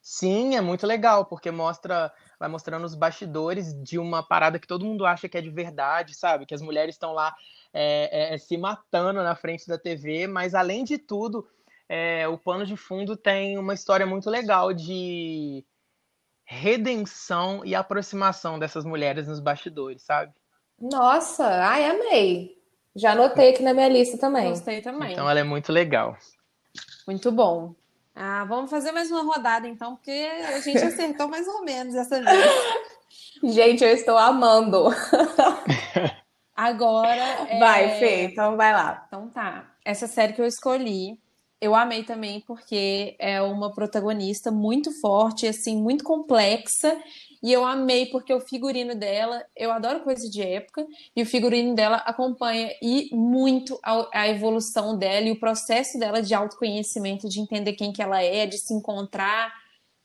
Sim, 0.00 0.54
é 0.54 0.60
muito 0.60 0.86
legal, 0.86 1.24
porque 1.24 1.50
mostra, 1.50 2.12
vai 2.38 2.48
mostrando 2.48 2.84
os 2.84 2.94
bastidores 2.94 3.72
de 3.82 3.98
uma 3.98 4.22
parada 4.22 4.58
que 4.58 4.66
todo 4.66 4.84
mundo 4.84 5.06
acha 5.06 5.28
que 5.28 5.38
é 5.38 5.40
de 5.40 5.50
verdade, 5.50 6.14
sabe? 6.14 6.46
Que 6.46 6.54
as 6.54 6.62
mulheres 6.62 6.94
estão 6.94 7.12
lá 7.12 7.34
é, 7.72 8.34
é, 8.34 8.38
se 8.38 8.56
matando 8.56 9.22
na 9.22 9.34
frente 9.34 9.66
da 9.66 9.78
TV, 9.78 10.26
mas 10.26 10.54
além 10.54 10.84
de 10.84 10.98
tudo, 10.98 11.48
é, 11.88 12.26
o 12.28 12.36
pano 12.38 12.66
de 12.66 12.76
fundo 12.76 13.16
tem 13.16 13.58
uma 13.58 13.74
história 13.74 14.06
muito 14.06 14.28
legal 14.28 14.72
de 14.72 15.64
redenção 16.44 17.64
e 17.64 17.74
aproximação 17.74 18.58
dessas 18.58 18.84
mulheres 18.84 19.26
nos 19.26 19.40
bastidores, 19.40 20.02
sabe? 20.02 20.32
Nossa, 20.80 21.44
ai, 21.44 21.84
amei. 21.84 22.56
Já 22.94 23.12
anotei 23.12 23.50
aqui 23.50 23.62
na 23.62 23.74
minha 23.74 23.88
lista 23.88 24.16
também. 24.16 24.48
Gostei 24.48 24.80
também. 24.80 25.12
Então 25.12 25.28
ela 25.28 25.40
é 25.40 25.44
muito 25.44 25.72
legal. 25.72 26.16
Muito 27.06 27.30
bom. 27.32 27.74
Ah, 28.18 28.44
vamos 28.46 28.70
fazer 28.70 28.92
mais 28.92 29.10
uma 29.10 29.22
rodada 29.22 29.68
então, 29.68 29.94
porque 29.96 30.10
a 30.10 30.58
gente 30.60 30.78
acertou 30.78 31.28
mais 31.28 31.46
ou 31.46 31.62
menos 31.62 31.94
essa 31.94 32.18
vez. 32.22 32.46
Gente, 33.44 33.84
eu 33.84 33.90
estou 33.90 34.16
amando. 34.16 34.86
Agora. 36.56 37.10
é- 37.50 37.58
Vai, 37.58 37.98
Fê, 37.98 38.22
então 38.24 38.56
vai 38.56 38.72
lá. 38.72 39.04
Então 39.06 39.28
tá. 39.28 39.70
Essa 39.84 40.06
série 40.06 40.32
que 40.32 40.40
eu 40.40 40.46
escolhi, 40.46 41.20
eu 41.60 41.74
amei 41.74 42.02
também 42.04 42.40
porque 42.46 43.14
é 43.18 43.42
uma 43.42 43.72
protagonista 43.74 44.50
muito 44.50 44.90
forte, 45.00 45.46
assim, 45.46 45.76
muito 45.80 46.02
complexa. 46.02 46.98
E 47.46 47.52
eu 47.52 47.64
amei 47.64 48.06
porque 48.06 48.34
o 48.34 48.40
figurino 48.40 48.92
dela, 48.96 49.40
eu 49.54 49.70
adoro 49.70 50.00
coisa 50.00 50.28
de 50.28 50.42
época, 50.42 50.84
e 51.14 51.22
o 51.22 51.26
figurino 51.26 51.76
dela 51.76 51.98
acompanha 51.98 52.72
e 52.82 53.08
muito 53.14 53.78
a, 53.84 54.22
a 54.22 54.28
evolução 54.28 54.98
dela 54.98 55.28
e 55.28 55.30
o 55.30 55.38
processo 55.38 55.96
dela 55.96 56.20
de 56.20 56.34
autoconhecimento, 56.34 57.28
de 57.28 57.38
entender 57.38 57.74
quem 57.74 57.92
que 57.92 58.02
ela 58.02 58.20
é, 58.20 58.46
de 58.46 58.58
se 58.58 58.74
encontrar 58.74 59.54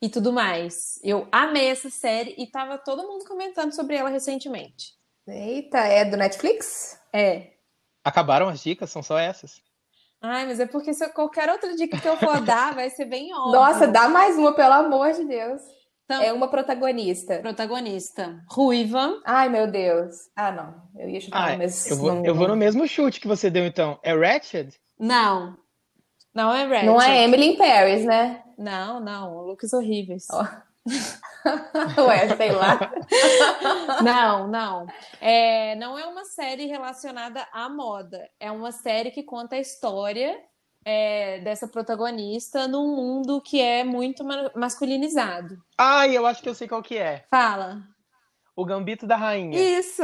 e 0.00 0.08
tudo 0.08 0.32
mais. 0.32 1.00
Eu 1.02 1.26
amei 1.32 1.66
essa 1.66 1.90
série 1.90 2.32
e 2.38 2.46
tava 2.46 2.78
todo 2.78 3.02
mundo 3.08 3.24
comentando 3.24 3.72
sobre 3.72 3.96
ela 3.96 4.08
recentemente. 4.08 4.92
Eita, 5.26 5.78
é 5.78 6.04
do 6.04 6.16
Netflix? 6.16 6.96
É, 7.12 7.54
Acabaram 8.04 8.48
as 8.48 8.62
dicas? 8.62 8.88
São 8.88 9.02
só 9.02 9.18
essas? 9.18 9.60
Ai, 10.20 10.46
mas 10.46 10.60
é 10.60 10.66
porque 10.66 10.94
se 10.94 11.04
eu- 11.04 11.10
qualquer 11.10 11.50
outra 11.50 11.74
dica 11.74 12.00
que 12.00 12.08
eu 12.08 12.16
for 12.16 12.40
dar 12.40 12.72
vai 12.72 12.88
ser 12.88 13.06
bem 13.06 13.34
óbvio. 13.34 13.52
Nossa, 13.52 13.88
dá 13.88 14.08
mais 14.08 14.38
uma, 14.38 14.54
pelo 14.54 14.74
amor 14.74 15.12
de 15.12 15.24
Deus. 15.24 15.60
Então, 16.16 16.22
É 16.28 16.32
uma 16.32 16.48
protagonista. 16.48 17.38
protagonista 17.38 18.42
ruiva. 18.48 19.20
Ai, 19.24 19.48
meu 19.48 19.66
Deus. 19.70 20.14
Ah, 20.36 20.50
não. 20.52 20.74
Eu 21.00 21.08
ia 21.08 21.20
chutar, 21.20 21.52
Ah, 21.54 21.56
mas 21.58 21.90
eu 21.90 21.96
vou, 21.96 22.14
não, 22.14 22.24
eu 22.24 22.34
vou 22.34 22.48
no 22.48 22.56
mesmo 22.56 22.86
chute 22.86 23.20
que 23.20 23.28
você 23.28 23.50
deu, 23.50 23.64
então. 23.66 23.98
É 24.02 24.14
Ratched? 24.14 24.74
Não. 24.98 25.56
Não 26.34 26.52
é 26.54 26.64
Ratched. 26.64 26.86
não 26.86 27.00
é 27.00 27.24
Emily 27.24 27.46
in 27.54 27.56
Paris, 27.56 28.04
né? 28.04 28.42
Não, 28.58 29.00
não. 29.00 29.38
Looks 29.42 29.72
horríveis. 29.72 30.26
Ó. 30.30 30.46
Ué, 32.08 32.36
sei 32.36 32.52
lá. 32.52 32.78
Não, 34.02 34.48
não. 34.48 34.86
É, 35.20 35.74
não 35.76 35.98
é 35.98 36.06
uma 36.06 36.24
série 36.24 36.66
relacionada 36.66 37.46
à 37.52 37.68
moda. 37.68 38.28
É 38.40 38.50
uma 38.50 38.72
série 38.72 39.10
que 39.10 39.22
conta 39.22 39.56
a 39.56 39.60
história 39.60 40.36
é, 40.84 41.38
dessa 41.40 41.68
protagonista 41.68 42.66
num 42.68 42.94
mundo 42.96 43.40
que 43.40 43.60
é 43.60 43.84
muito 43.84 44.24
ma- 44.24 44.50
masculinizado. 44.54 45.56
Ai, 45.78 46.16
eu 46.16 46.26
acho 46.26 46.42
que 46.42 46.48
eu 46.48 46.54
sei 46.54 46.66
qual 46.68 46.82
que 46.82 46.96
é. 46.98 47.24
Fala. 47.30 47.82
O 48.56 48.64
Gambito 48.64 49.06
da 49.06 49.16
Rainha. 49.16 49.58
Isso. 49.78 50.02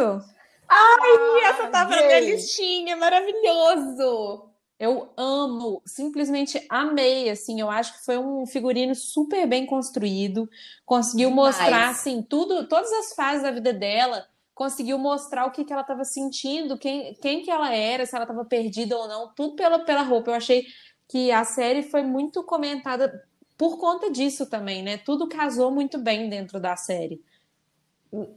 Ih, 0.70 1.44
essa 1.46 1.68
tava 1.68 1.96
na 1.96 2.02
minha 2.02 2.20
listinha, 2.20 2.96
maravilhoso. 2.96 4.44
Eu 4.78 5.12
amo, 5.16 5.82
simplesmente 5.84 6.64
amei, 6.68 7.28
assim, 7.28 7.60
eu 7.60 7.68
acho 7.68 7.94
que 7.98 8.04
foi 8.04 8.16
um 8.16 8.46
figurino 8.46 8.94
super 8.94 9.44
bem 9.44 9.66
construído, 9.66 10.48
conseguiu 10.86 11.30
Demais. 11.30 11.56
mostrar, 11.56 11.88
assim, 11.88 12.22
tudo, 12.22 12.68
todas 12.68 12.92
as 12.92 13.12
fases 13.12 13.42
da 13.42 13.50
vida 13.50 13.72
dela, 13.72 14.24
conseguiu 14.58 14.98
mostrar 14.98 15.46
o 15.46 15.52
que 15.52 15.64
que 15.64 15.72
ela 15.72 15.82
estava 15.82 16.04
sentindo, 16.04 16.76
quem, 16.76 17.14
quem 17.22 17.42
que 17.42 17.50
ela 17.50 17.72
era, 17.72 18.04
se 18.04 18.16
ela 18.16 18.24
estava 18.24 18.44
perdida 18.44 18.98
ou 18.98 19.06
não, 19.06 19.32
tudo 19.32 19.54
pela, 19.54 19.78
pela 19.78 20.02
roupa. 20.02 20.32
Eu 20.32 20.34
achei 20.34 20.66
que 21.06 21.30
a 21.30 21.44
série 21.44 21.84
foi 21.84 22.02
muito 22.02 22.42
comentada 22.42 23.24
por 23.56 23.78
conta 23.78 24.10
disso 24.10 24.46
também, 24.46 24.82
né? 24.82 24.96
Tudo 24.98 25.28
casou 25.28 25.70
muito 25.70 25.96
bem 25.96 26.28
dentro 26.28 26.58
da 26.58 26.74
série. 26.74 27.22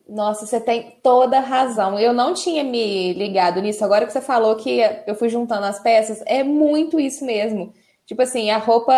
Nossa, 0.08 0.46
você 0.46 0.62
tem 0.62 1.00
toda 1.02 1.40
razão. 1.40 1.98
Eu 1.98 2.14
não 2.14 2.36
tinha 2.36 2.64
me 2.64 3.14
ligado 3.14 3.60
nisso. 3.60 3.84
Agora 3.84 4.06
que 4.06 4.14
você 4.14 4.22
falou 4.22 4.56
que 4.58 4.80
eu 5.08 5.16
fui 5.16 5.28
juntando 5.28 5.66
as 5.66 5.80
peças, 5.80 6.22
é 6.28 6.44
muito 6.44 7.00
isso 7.00 7.26
mesmo. 7.26 7.74
Tipo 8.06 8.22
assim, 8.22 8.52
a 8.52 8.60
roupa 8.60 8.94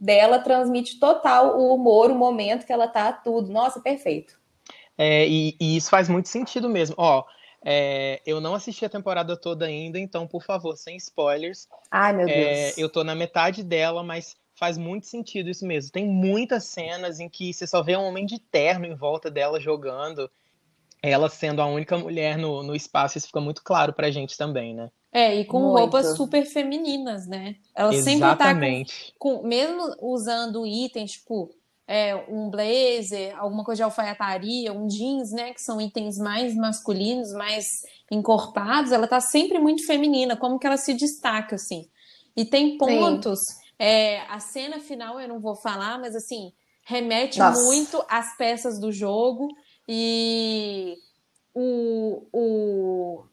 dela 0.00 0.40
transmite 0.40 0.98
total 0.98 1.56
o 1.56 1.72
humor, 1.72 2.10
o 2.10 2.16
momento 2.16 2.66
que 2.66 2.72
ela 2.72 2.88
tá, 2.88 3.12
tudo. 3.12 3.52
Nossa, 3.52 3.80
perfeito. 3.80 4.42
É, 4.96 5.26
e, 5.26 5.56
e 5.60 5.76
isso 5.76 5.90
faz 5.90 6.08
muito 6.08 6.28
sentido 6.28 6.68
mesmo. 6.68 6.94
Ó, 6.98 7.24
é, 7.64 8.20
eu 8.26 8.40
não 8.40 8.54
assisti 8.54 8.84
a 8.84 8.90
temporada 8.90 9.36
toda 9.36 9.66
ainda, 9.66 9.98
então, 9.98 10.26
por 10.26 10.42
favor, 10.42 10.76
sem 10.76 10.96
spoilers. 10.96 11.66
Ai, 11.90 12.12
meu 12.12 12.28
É, 12.28 12.66
Deus. 12.66 12.78
eu 12.78 12.88
tô 12.88 13.02
na 13.02 13.14
metade 13.14 13.62
dela, 13.62 14.02
mas 14.02 14.36
faz 14.54 14.78
muito 14.78 15.06
sentido 15.06 15.50
isso 15.50 15.66
mesmo. 15.66 15.90
Tem 15.90 16.06
muitas 16.06 16.64
cenas 16.64 17.20
em 17.20 17.28
que 17.28 17.52
você 17.52 17.66
só 17.66 17.82
vê 17.82 17.96
um 17.96 18.04
homem 18.04 18.26
de 18.26 18.38
terno 18.38 18.86
em 18.86 18.94
volta 18.94 19.30
dela 19.30 19.58
jogando, 19.58 20.30
ela 21.02 21.28
sendo 21.28 21.60
a 21.60 21.66
única 21.66 21.98
mulher 21.98 22.38
no, 22.38 22.62
no 22.62 22.74
espaço, 22.74 23.18
isso 23.18 23.26
fica 23.26 23.40
muito 23.40 23.62
claro 23.62 23.92
pra 23.92 24.10
gente 24.10 24.36
também, 24.36 24.74
né? 24.74 24.90
É, 25.12 25.34
e 25.34 25.44
com 25.44 25.58
Muito. 25.58 25.78
roupas 25.78 26.16
super 26.16 26.44
femininas, 26.44 27.26
né? 27.26 27.56
Ela 27.74 27.92
sempre 27.92 28.20
tá 28.20 28.34
com 28.34 28.34
Exatamente. 28.34 29.14
com, 29.18 29.42
mesmo 29.42 29.94
usando 30.00 30.66
itens 30.66 31.12
tipo 31.12 31.54
é, 31.86 32.16
um 32.28 32.48
blazer, 32.50 33.38
alguma 33.38 33.64
coisa 33.64 33.78
de 33.78 33.82
alfaiataria, 33.82 34.72
um 34.72 34.86
jeans, 34.86 35.32
né, 35.32 35.52
que 35.52 35.60
são 35.60 35.80
itens 35.80 36.18
mais 36.18 36.54
masculinos, 36.54 37.32
mais 37.32 37.66
encorpados, 38.10 38.92
ela 38.92 39.06
tá 39.06 39.20
sempre 39.20 39.58
muito 39.58 39.86
feminina, 39.86 40.36
como 40.36 40.58
que 40.58 40.66
ela 40.66 40.76
se 40.76 40.94
destaca, 40.94 41.56
assim. 41.56 41.88
E 42.36 42.44
tem 42.44 42.78
pontos, 42.78 43.40
é, 43.78 44.20
a 44.28 44.40
cena 44.40 44.80
final 44.80 45.20
eu 45.20 45.28
não 45.28 45.40
vou 45.40 45.54
falar, 45.54 45.98
mas 45.98 46.16
assim, 46.16 46.52
remete 46.84 47.38
Nossa. 47.38 47.62
muito 47.62 48.04
às 48.08 48.36
peças 48.36 48.78
do 48.78 48.90
jogo 48.90 49.48
e 49.86 50.96
o, 51.54 52.26
o, 52.32 53.24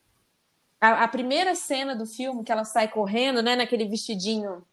a, 0.79 1.03
a, 1.03 1.07
primeira 1.07 1.55
cena 1.55 1.95
do 1.95 2.05
filme 2.05 2.43
que 2.43 2.51
ela 2.51 2.65
sai 2.65 2.87
correndo, 2.87 3.41
né, 3.41 3.55
naquele 3.55 3.85
vestidinho 3.85 4.63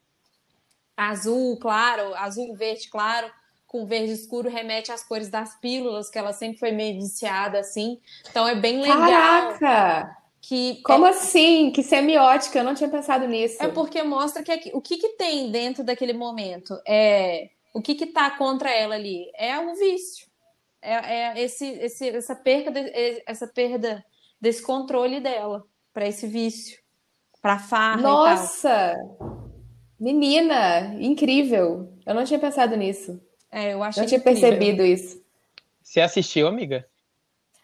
azul 0.96 1.56
claro, 1.58 2.14
azul 2.16 2.54
verde 2.56 2.88
claro, 2.90 3.30
com 3.68 3.86
verde 3.86 4.12
escuro 4.12 4.48
remete 4.48 4.90
às 4.90 5.04
cores 5.04 5.28
das 5.28 5.54
pílulas, 5.60 6.10
que 6.10 6.18
ela 6.18 6.32
sempre 6.32 6.58
foi 6.58 6.72
meio 6.72 6.94
viciada 6.94 7.60
assim. 7.60 8.00
Então 8.28 8.48
é 8.48 8.54
bem 8.54 8.80
legal. 8.80 8.98
Caraca! 8.98 10.16
Que 10.40 10.80
Como 10.82 11.06
é... 11.06 11.10
assim? 11.10 11.70
Que 11.70 11.82
semiótica? 11.82 12.58
Eu 12.58 12.64
não 12.64 12.74
tinha 12.74 12.88
pensado 12.88 13.28
nisso. 13.28 13.62
É 13.62 13.68
porque 13.68 14.02
mostra 14.02 14.42
que 14.42 14.70
o 14.72 14.80
que, 14.80 14.96
que 14.96 15.10
tem 15.10 15.50
dentro 15.50 15.84
daquele 15.84 16.14
momento 16.14 16.80
é 16.86 17.50
o 17.74 17.82
que 17.82 17.92
está 17.92 18.30
contra 18.30 18.70
ela 18.70 18.94
ali 18.94 19.30
é 19.34 19.58
um 19.58 19.74
vício, 19.74 20.26
é, 20.80 20.94
é 20.94 21.42
esse, 21.42 21.66
esse, 21.66 22.08
essa 22.08 22.34
perda, 22.34 22.70
de, 22.70 23.22
essa 23.26 23.46
perda 23.46 24.02
desse 24.40 24.62
controle 24.62 25.20
dela 25.20 25.64
para 25.92 26.08
esse 26.08 26.26
vício, 26.26 26.78
para 27.42 27.58
farra. 27.58 28.00
Nossa, 28.00 28.96
menina, 30.00 30.94
incrível! 30.98 31.92
Eu 32.06 32.14
não 32.14 32.24
tinha 32.24 32.38
pensado 32.38 32.74
nisso. 32.74 33.20
É, 33.50 33.72
eu 33.72 33.82
acho. 33.82 33.98
Não 33.98 34.06
tinha 34.06 34.20
percebido 34.20 34.84
isso. 34.84 35.20
Você 35.82 36.00
assistiu, 36.00 36.46
amiga? 36.46 36.86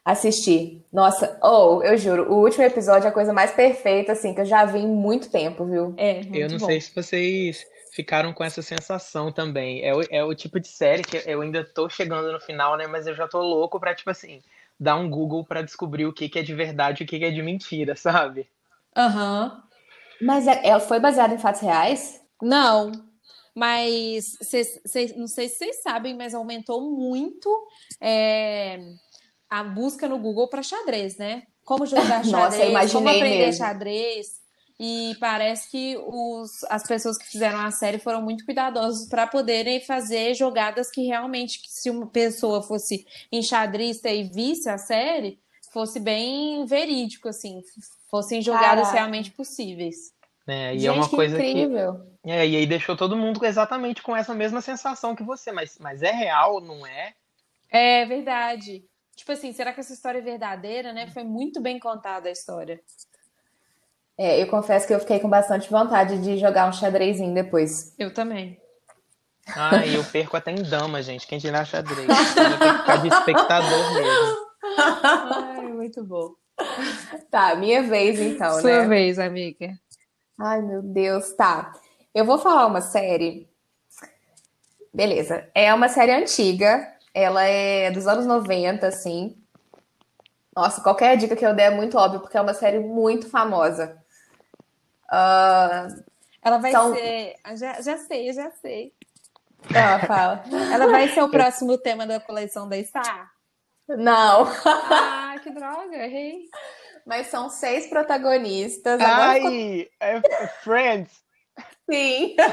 Assisti. 0.05 0.85
Nossa, 0.93 1.39
ou 1.43 1.79
oh, 1.79 1.83
eu 1.83 1.97
juro, 1.97 2.31
o 2.31 2.43
último 2.43 2.63
episódio 2.63 3.07
é 3.07 3.09
a 3.09 3.13
coisa 3.13 3.33
mais 3.33 3.53
perfeita, 3.53 4.13
assim, 4.13 4.35
que 4.35 4.41
eu 4.43 4.45
já 4.45 4.65
vi 4.67 4.81
em 4.81 4.89
muito 4.89 5.31
tempo, 5.31 5.65
viu? 5.65 5.95
É. 5.97 6.21
eu 6.33 6.49
não 6.51 6.59
bom. 6.59 6.67
sei 6.67 6.81
se 6.81 6.95
vocês 6.95 7.67
ficaram 7.91 8.33
com 8.33 8.45
essa 8.45 8.61
sensação 8.61 9.33
também. 9.33 9.83
É 9.83 9.95
o, 9.95 10.03
é 10.11 10.23
o 10.23 10.35
tipo 10.35 10.61
de 10.61 10.69
série 10.69 11.03
que 11.03 11.23
eu 11.25 11.41
ainda 11.41 11.65
tô 11.65 11.89
chegando 11.89 12.31
no 12.33 12.41
final, 12.41 12.77
né? 12.77 12.87
Mas 12.87 13.07
eu 13.07 13.15
já 13.15 13.27
tô 13.27 13.41
louco 13.41 13.81
pra, 13.81 13.95
tipo 13.95 14.11
assim, 14.11 14.43
dar 14.79 14.97
um 14.97 15.09
Google 15.09 15.45
para 15.45 15.63
descobrir 15.63 16.05
o 16.05 16.13
que, 16.13 16.29
que 16.29 16.39
é 16.39 16.43
de 16.43 16.55
verdade 16.55 17.03
e 17.03 17.05
o 17.05 17.09
que, 17.09 17.19
que 17.19 17.25
é 17.25 17.31
de 17.31 17.43
mentira, 17.43 17.97
sabe? 17.97 18.47
Aham. 18.95 19.45
Uhum. 19.45 19.63
Mas 20.21 20.47
é, 20.47 20.67
ela 20.67 20.81
foi 20.81 21.01
baseada 21.01 21.35
em 21.35 21.39
fatos 21.39 21.61
reais? 21.61 22.21
Não. 22.43 22.93
Mas 23.55 24.37
cês, 24.43 24.81
cês, 24.85 25.17
não 25.17 25.29
sei 25.29 25.49
se 25.49 25.59
vocês 25.59 25.83
sabem, 25.83 26.15
mas 26.15 26.35
aumentou 26.35 26.91
muito. 26.91 27.49
É 28.01 28.79
a 29.55 29.63
busca 29.63 30.09
no 30.09 30.19
Google 30.19 30.49
para 30.49 30.63
xadrez, 30.63 31.17
né? 31.17 31.45
Como 31.65 31.87
jogar 31.87 32.25
xadrez, 32.27 32.73
Nossa, 32.73 32.93
como 32.93 33.09
aprender 33.09 33.47
mesmo. 33.47 33.65
xadrez. 33.65 34.43
E 34.81 35.15
parece 35.21 35.71
que 35.71 35.97
os, 35.97 36.65
as 36.69 36.83
pessoas 36.83 37.17
que 37.17 37.27
fizeram 37.27 37.61
a 37.61 37.71
série 37.71 38.01
foram 38.01 38.21
muito 38.21 38.45
cuidadosas 38.45 39.09
para 39.09 39.25
poderem 39.25 39.81
fazer 39.81 40.35
jogadas 40.35 40.91
que 40.91 41.07
realmente, 41.07 41.63
que 41.63 41.69
se 41.71 41.89
uma 41.89 42.09
pessoa 42.09 42.61
fosse 42.61 43.07
enxadrista 43.31 44.11
e 44.11 44.25
visse 44.25 44.69
a 44.69 44.77
série, 44.77 45.39
fosse 45.73 46.01
bem 46.01 46.67
verídico, 46.67 47.29
assim, 47.29 47.63
fossem 48.11 48.43
jogadas 48.43 48.87
Caraca. 48.87 48.95
realmente 48.95 49.31
possíveis. 49.31 50.13
É, 50.47 50.75
e 50.75 50.79
Gente, 50.79 50.89
é 50.89 50.93
uma 50.93 51.09
coisa 51.09 51.43
incrível. 51.43 52.01
que. 52.23 52.31
É, 52.31 52.47
e 52.47 52.57
aí 52.57 52.67
deixou 52.67 52.97
todo 52.97 53.17
mundo 53.17 53.45
exatamente 53.45 54.03
com 54.03 54.17
essa 54.17 54.35
mesma 54.35 54.61
sensação 54.61 55.15
que 55.15 55.23
você, 55.23 55.53
mas, 55.53 55.79
mas 55.79 56.03
é 56.03 56.11
real, 56.11 56.61
não 56.61 56.87
é? 56.87 57.15
É 57.71 58.05
verdade. 58.07 58.85
Tipo 59.17 59.33
assim, 59.33 59.53
será 59.53 59.73
que 59.73 59.81
essa 59.81 59.93
história 59.93 60.19
é 60.19 60.23
verdadeira, 60.23 60.93
né? 60.93 61.07
Foi 61.09 61.23
muito 61.23 61.61
bem 61.61 61.79
contada 61.79 62.29
a 62.29 62.33
história. 62.33 62.81
É, 64.17 64.41
eu 64.41 64.47
confesso 64.47 64.87
que 64.87 64.95
eu 64.95 65.01
fiquei 65.01 65.19
com 65.19 65.29
bastante 65.29 65.69
vontade 65.71 66.21
de 66.23 66.39
jogar 66.39 66.69
um 66.69 66.73
xadrezinho 66.73 67.35
depois. 67.35 67.95
Eu 67.99 68.13
também. 68.13 68.61
Ah, 69.55 69.85
e 69.85 69.95
eu 69.95 70.05
perco 70.05 70.37
até 70.37 70.53
em 70.53 70.63
dama, 70.63 71.03
gente. 71.03 71.27
Quem 71.27 71.39
dirá 71.39 71.65
xadrez? 71.65 72.09
Eu 72.09 72.59
tenho 72.59 72.59
que 72.59 72.79
ficar 72.79 72.97
de 72.97 73.09
espectador 73.09 73.95
mesmo. 73.95 74.37
Ai, 74.79 75.67
muito 75.73 76.03
bom. 76.05 76.31
Tá, 77.31 77.55
minha 77.57 77.83
vez 77.83 78.21
então, 78.21 78.61
Sua 78.61 78.63
né? 78.63 78.79
Sua 78.79 78.87
vez, 78.87 79.19
amiga. 79.19 79.75
Ai, 80.39 80.61
meu 80.63 80.83
Deus, 80.83 81.33
tá. 81.33 81.73
Eu 82.15 82.25
vou 82.25 82.39
falar 82.39 82.67
uma 82.67 82.81
série. 82.81 83.49
Beleza. 84.93 85.49
É 85.55 85.73
uma 85.73 85.89
série 85.89 86.13
antiga, 86.13 86.93
ela 87.13 87.45
é 87.45 87.91
dos 87.91 88.07
anos 88.07 88.27
90, 88.27 88.87
assim. 88.87 89.37
Nossa, 90.55 90.81
qualquer 90.81 91.17
dica 91.17 91.35
que 91.35 91.45
eu 91.45 91.55
der 91.55 91.73
é 91.73 91.75
muito 91.75 91.99
óbvio, 91.99 92.21
porque 92.21 92.37
é 92.37 92.41
uma 92.41 92.55
série 92.55 92.79
muito 92.79 93.29
famosa. 93.29 94.01
Uh, 95.07 96.05
ela 96.43 96.59
vai 96.59 96.71
são... 96.71 96.95
ser. 96.95 97.35
Já, 97.55 97.81
já 97.81 97.99
sei, 97.99 98.33
já 98.33 98.51
sei. 98.51 98.93
Ela 99.75 99.99
fala. 100.01 100.45
Ela 100.73 100.87
vai 100.89 101.09
ser 101.09 101.23
o 101.23 101.29
próximo 101.29 101.79
tema 101.79 102.07
da 102.07 102.21
coleção 102.21 102.69
da 102.69 102.83
Star? 102.83 103.33
Não. 103.89 104.47
Ah, 104.65 105.37
que 105.43 105.51
droga, 105.51 105.97
errei. 105.97 106.49
Mas 107.07 107.27
são 107.27 107.51
seis 107.51 107.87
protagonistas. 107.87 109.01
Ai, 109.01 109.41
ficou... 109.41 109.91
é 110.01 110.47
Friends. 110.63 111.13
Sim. 111.91 112.35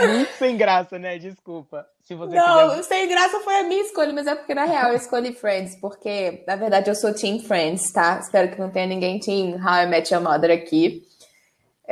Muito 0.00 0.32
sem 0.32 0.56
graça, 0.56 0.98
né? 0.98 1.18
Desculpa. 1.18 1.86
Se 2.02 2.14
você 2.14 2.34
não, 2.34 2.70
quiser... 2.70 2.82
sem 2.84 3.08
graça 3.08 3.40
foi 3.40 3.56
a 3.56 3.62
minha 3.64 3.82
escolha, 3.82 4.12
mas 4.12 4.26
é 4.26 4.34
porque 4.34 4.54
na 4.54 4.64
real 4.64 4.90
eu 4.90 4.96
escolhi 4.96 5.32
Friends, 5.32 5.78
porque 5.80 6.42
na 6.46 6.56
verdade 6.56 6.90
eu 6.90 6.94
sou 6.94 7.12
Team 7.12 7.40
Friends, 7.40 7.92
tá? 7.92 8.18
Espero 8.20 8.50
que 8.50 8.58
não 8.58 8.70
tenha 8.70 8.86
ninguém 8.86 9.20
Team 9.20 9.56
How 9.56 9.82
I 9.82 9.86
Met 9.86 10.12
Your 10.12 10.22
Mother 10.22 10.50
aqui. 10.50 11.06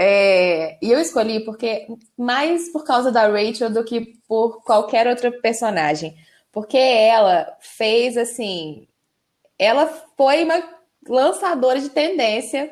É... 0.01 0.79
e 0.81 0.93
eu 0.93 1.01
escolhi 1.01 1.45
porque 1.45 1.89
mais 2.17 2.71
por 2.71 2.85
causa 2.85 3.11
da 3.11 3.27
Rachel 3.27 3.69
do 3.69 3.83
que 3.85 4.15
por 4.29 4.63
qualquer 4.63 5.07
outra 5.07 5.31
personagem. 5.31 6.17
Porque 6.51 6.79
ela 6.79 7.57
fez 7.61 8.17
assim. 8.17 8.89
Ela 9.59 9.87
foi 10.17 10.45
uma 10.45 10.78
lançadora 11.09 11.81
de 11.81 11.89
tendência 11.89 12.71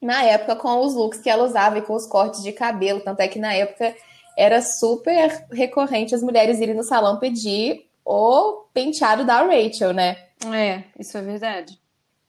na 0.00 0.22
época 0.22 0.56
com 0.56 0.80
os 0.80 0.94
looks 0.94 1.20
que 1.20 1.30
ela 1.30 1.44
usava 1.44 1.78
e 1.78 1.82
com 1.82 1.94
os 1.94 2.06
cortes 2.06 2.42
de 2.42 2.52
cabelo. 2.52 3.00
Tanto 3.00 3.20
é 3.20 3.28
que 3.28 3.38
na 3.38 3.54
época 3.54 3.94
era 4.36 4.60
super 4.60 5.46
recorrente 5.52 6.14
as 6.14 6.22
mulheres 6.22 6.60
irem 6.60 6.74
no 6.74 6.82
salão 6.82 7.18
pedir 7.18 7.86
o 8.04 8.66
penteado 8.72 9.24
da 9.24 9.42
Rachel, 9.42 9.92
né? 9.92 10.16
É, 10.52 10.84
isso 10.98 11.16
é 11.16 11.22
verdade. 11.22 11.78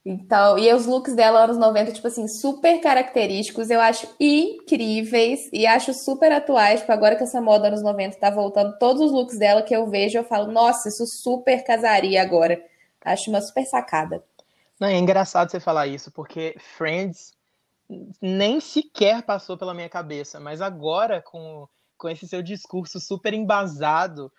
Então, 0.05 0.57
e 0.59 0.71
os 0.71 0.85
looks 0.85 1.15
dela 1.15 1.45
anos 1.45 1.57
90, 1.57 1.91
tipo 1.91 2.07
assim, 2.07 2.27
super 2.27 2.79
característicos, 2.79 3.71
eu 3.71 3.81
acho 3.81 4.07
incríveis 4.19 5.49
e 5.51 5.65
acho 5.65 5.95
super 5.95 6.31
atuais. 6.31 6.81
Tipo, 6.81 6.91
agora 6.91 7.15
que 7.15 7.23
essa 7.23 7.41
moda 7.41 7.69
anos 7.69 7.81
90 7.81 8.19
tá 8.19 8.29
voltando, 8.29 8.77
todos 8.77 9.01
os 9.01 9.11
looks 9.11 9.39
dela 9.39 9.63
que 9.63 9.75
eu 9.75 9.87
vejo, 9.87 10.19
eu 10.19 10.23
falo, 10.23 10.51
nossa, 10.51 10.89
isso 10.89 11.07
super 11.07 11.63
casaria 11.63 12.21
agora. 12.21 12.63
Acho 13.03 13.31
uma 13.31 13.41
super 13.41 13.65
sacada. 13.65 14.23
Não, 14.79 14.87
é 14.87 14.97
engraçado 14.97 15.49
você 15.49 15.59
falar 15.59 15.87
isso, 15.87 16.11
porque 16.11 16.55
Friends 16.59 17.33
nem 18.21 18.59
sequer 18.59 19.23
passou 19.23 19.57
pela 19.57 19.73
minha 19.73 19.89
cabeça, 19.89 20.39
mas 20.39 20.61
agora 20.61 21.21
com 21.21 21.67
com 21.97 22.09
esse 22.09 22.27
seu 22.27 22.41
discurso 22.41 22.99
super 22.99 23.33
embasado, 23.33 24.29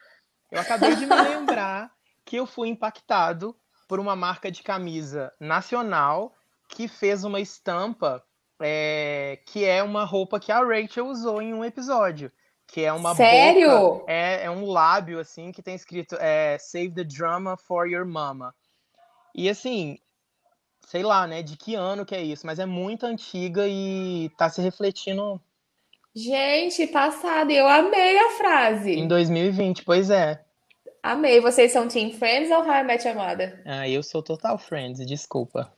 eu 0.51 0.61
acabei 0.61 0.95
de 0.95 1.07
me 1.07 1.15
lembrar 1.15 1.91
que 2.25 2.37
eu 2.37 2.47
fui 2.47 2.69
impactado 2.69 3.57
por 3.89 3.99
uma 3.99 4.15
marca 4.15 4.51
de 4.51 4.63
camisa 4.63 5.33
nacional 5.41 6.35
que 6.69 6.87
fez 6.87 7.25
uma 7.25 7.41
estampa 7.41 8.23
é, 8.61 9.39
que 9.47 9.65
é 9.65 9.83
uma 9.83 10.05
roupa 10.05 10.41
que 10.41 10.51
a 10.51 10.61
Rachel 10.61 11.07
usou 11.07 11.41
em 11.43 11.55
um 11.55 11.65
episódio. 11.65 12.33
Que 12.67 12.83
é 12.83 12.93
uma 12.93 13.15
Sério? 13.15 13.71
boca, 13.71 14.11
é, 14.11 14.45
é 14.45 14.51
um 14.51 14.67
lábio, 14.67 15.21
assim, 15.21 15.53
que 15.53 15.63
tem 15.63 15.77
escrito 15.77 16.17
é, 16.17 16.59
Save 16.59 16.91
the 16.91 17.05
drama 17.05 17.57
for 17.57 17.87
your 17.87 18.05
mama. 18.05 18.53
E 19.33 19.49
assim, 19.49 19.99
sei 20.87 21.03
lá, 21.03 21.27
né, 21.27 21.43
de 21.43 21.57
que 21.57 21.75
ano 21.75 22.07
que 22.07 22.15
é 22.15 22.23
isso, 22.23 22.47
mas 22.47 22.59
é 22.59 22.65
muito 22.65 23.05
antiga 23.05 23.67
e 23.69 24.31
tá 24.39 24.49
se 24.49 24.63
refletindo 24.63 25.39
Gente, 26.15 26.87
passado, 26.87 27.51
eu 27.51 27.69
amei 27.69 28.19
a 28.19 28.31
frase. 28.31 28.93
Em 28.93 29.07
2020, 29.07 29.85
pois 29.85 30.09
é. 30.09 30.43
Amei. 31.03 31.43
Vocês 31.43 31.73
são 31.73 31.87
Team 31.87 32.11
Friends 32.11 32.51
ou 32.51 32.65
How 32.67 32.77
I 32.77 32.85
Met 32.85 33.07
Your 33.07 33.19
Mother? 33.19 33.63
Ah, 33.67 33.87
eu 33.87 34.03
sou 34.03 34.23
total 34.23 34.57
Friends, 34.57 35.05
desculpa. 35.07 35.71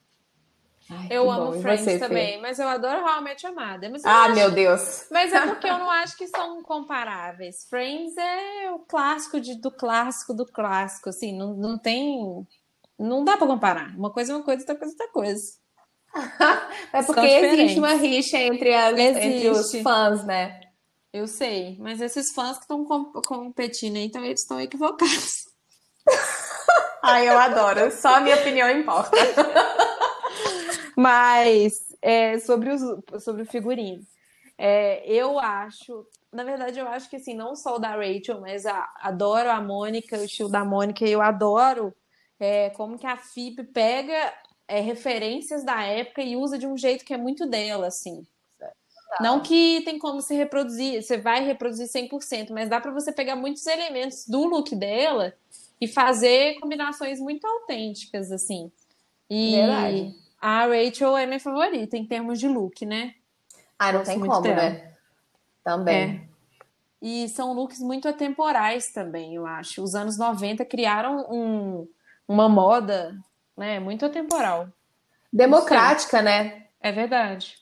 Ai, 0.89 1.09
eu 1.11 1.29
amo 1.29 1.53
bom. 1.53 1.61
Friends 1.61 1.83
você, 1.83 1.99
também, 1.99 2.37
Fê? 2.37 2.41
mas 2.41 2.61
eu 2.61 2.69
adoro 2.69 3.05
How 3.05 3.19
I 3.19 3.25
Met 3.25 3.45
Your 3.45 3.55
Mother. 3.55 3.93
ah, 4.05 4.27
acho... 4.27 4.35
meu 4.37 4.51
Deus. 4.53 5.07
Mas 5.11 5.33
é 5.33 5.45
porque 5.45 5.67
eu 5.69 5.77
não 5.77 5.91
acho 5.91 6.17
que 6.17 6.29
são 6.29 6.63
comparáveis. 6.63 7.67
Friends 7.69 8.17
é 8.17 8.71
o 8.71 8.79
clássico 8.79 9.41
de, 9.41 9.57
do 9.57 9.73
clássico 9.73 10.33
do 10.33 10.47
clássico, 10.47 11.09
assim, 11.09 11.37
não, 11.37 11.53
não 11.55 11.77
tem... 11.77 12.47
Não 12.99 13.25
dá 13.25 13.37
para 13.37 13.47
comparar. 13.47 13.97
Uma 13.97 14.11
coisa 14.11 14.33
é 14.33 14.37
uma 14.37 14.45
coisa, 14.45 14.61
outra 14.63 14.77
coisa 14.77 14.93
é 14.93 14.95
outra 14.95 15.13
coisa. 15.13 15.43
é 16.93 17.03
porque 17.03 17.27
existe 17.27 17.79
uma 17.79 17.95
rixa 17.95 18.39
entre, 18.39 18.75
as, 18.75 18.99
entre 18.99 19.49
os 19.49 19.71
fãs, 19.83 20.25
né? 20.25 20.61
Eu 21.13 21.27
sei, 21.27 21.77
mas 21.79 22.01
esses 22.01 22.33
fãs 22.35 22.57
que 22.59 22.65
estão 22.65 22.85
competindo 23.23 23.97
aí, 23.97 24.05
então 24.05 24.25
eles 24.25 24.41
estão 24.41 24.61
equivocados. 24.61 25.45
Ai, 27.03 27.29
eu 27.29 27.39
adoro. 27.39 27.91
Só 27.91 28.17
a 28.17 28.21
minha 28.21 28.37
opinião 28.37 28.71
importa. 28.71 29.17
mas 30.97 31.73
é, 32.03 32.39
sobre, 32.39 32.71
os, 32.71 32.83
sobre 33.23 33.43
o 33.43 33.47
figurino. 33.47 34.03
É, 34.59 35.07
eu 35.07 35.39
acho, 35.39 36.05
na 36.33 36.45
verdade, 36.45 36.79
eu 36.79 36.89
acho 36.89 37.09
que 37.09 37.17
assim, 37.17 37.35
não 37.35 37.55
só 37.55 37.77
o 37.77 37.79
da 37.79 37.95
Rachel, 37.95 38.41
mas 38.41 38.67
a, 38.67 38.93
adoro 39.01 39.51
a 39.51 39.61
Mônica, 39.61 40.19
o 40.19 40.25
estilo 40.25 40.51
da 40.51 40.65
Mônica, 40.65 41.05
e 41.05 41.13
eu 41.13 41.23
adoro 41.23 41.95
é, 42.39 42.71
como 42.71 42.99
que 42.99 43.07
a 43.07 43.17
Phoebe 43.17 43.65
pega 43.65 44.35
é, 44.67 44.81
referências 44.81 45.65
da 45.65 45.83
época 45.83 46.23
e 46.23 46.37
usa 46.37 46.59
de 46.59 46.67
um 46.67 46.77
jeito 46.77 47.05
que 47.05 47.15
é 47.15 47.17
muito 47.17 47.47
dela, 47.47 47.87
assim. 47.87 48.27
Não 49.21 49.41
que 49.41 49.81
tem 49.85 49.99
como 49.99 50.21
se 50.21 50.35
reproduzir, 50.35 51.03
você 51.03 51.17
vai 51.17 51.43
reproduzir 51.43 51.89
100%, 51.89 52.51
mas 52.51 52.69
dá 52.69 52.79
para 52.79 52.93
você 52.93 53.11
pegar 53.11 53.37
muitos 53.37 53.67
elementos 53.67 54.27
do 54.29 54.45
look 54.45 54.77
dela 54.77 55.35
e 55.81 55.89
fazer 55.89 56.61
combinações 56.61 57.19
muito 57.19 57.47
autênticas, 57.47 58.31
assim. 58.31 58.71
E 59.29 59.53
Verdade. 59.53 60.15
a 60.41 60.67
Rachel 60.67 61.17
é 61.17 61.27
minha 61.27 61.41
favorita 61.41 61.97
em 61.97 62.05
termos 62.05 62.39
de 62.39 62.49
look, 62.49 62.85
né? 62.85 63.15
Ah, 63.79 63.93
não 63.93 64.03
tem 64.03 64.21
como, 64.21 64.43
dela. 64.43 64.57
né? 64.57 64.93
Também. 65.65 66.25
É. 66.25 66.29
E 67.01 67.29
são 67.29 67.53
looks 67.53 67.81
muito 67.81 68.09
atemporais 68.09 68.93
também, 68.93 69.35
eu 69.35 69.47
acho. 69.47 69.83
Os 69.83 69.95
anos 69.95 70.19
90 70.19 70.65
criaram 70.65 71.27
um, 71.31 71.89
uma 72.29 72.49
moda 72.49 73.19
né, 73.57 73.81
muito 73.81 74.05
atemporal. 74.05 74.69
Democrática, 75.33 76.23
né? 76.23 76.67
É 76.81 76.93
verdade. 76.93 77.57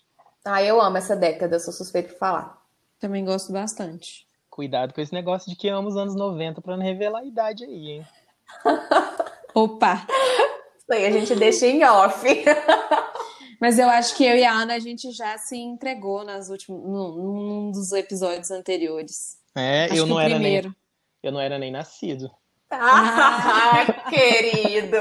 Ah, 0.45 0.63
eu 0.63 0.81
amo 0.81 0.97
essa 0.99 1.17
década, 1.17 1.59
sou 1.59 1.73
suspeito 1.73 2.11
por 2.13 2.19
falar. 2.19 2.61
Também 2.99 3.25
gosto 3.25 3.53
bastante. 3.53 4.27
Cuidado 4.51 4.93
com 4.93 5.01
esse 5.01 5.13
negócio 5.13 5.51
de 5.51 5.57
que 5.57 5.69
amo 5.69 5.89
os 5.89 5.97
anos 5.97 6.15
90 6.15 6.61
para 6.61 6.77
não 6.77 6.85
revelar 6.85 7.21
a 7.21 7.25
idade 7.25 7.65
aí, 7.65 7.91
hein? 7.91 8.07
Opa! 9.55 10.07
Isso 10.79 10.93
aí 10.93 11.05
a 11.07 11.11
gente 11.11 11.35
deixa 11.35 11.67
em 11.67 11.85
off. 11.85 12.25
Mas 13.61 13.79
eu 13.79 13.89
acho 13.89 14.15
que 14.17 14.25
eu 14.25 14.37
e 14.37 14.45
a 14.45 14.53
Ana 14.53 14.75
a 14.75 14.79
gente 14.79 15.11
já 15.11 15.37
se 15.39 15.57
entregou 15.57 16.25
nas 16.25 16.49
últimos, 16.49 16.83
num 16.83 17.71
dos 17.71 17.91
episódios 17.93 18.51
anteriores. 18.51 19.39
É, 19.55 19.87
acho 19.87 19.97
eu 19.97 20.07
não 20.07 20.21
era 20.21 20.35
primeiro. 20.35 20.69
nem 20.69 20.77
eu 21.23 21.33
não 21.33 21.41
era 21.41 21.59
nem 21.59 21.71
nascido. 21.71 22.31
Ah, 22.71 23.87
querido. 24.11 24.97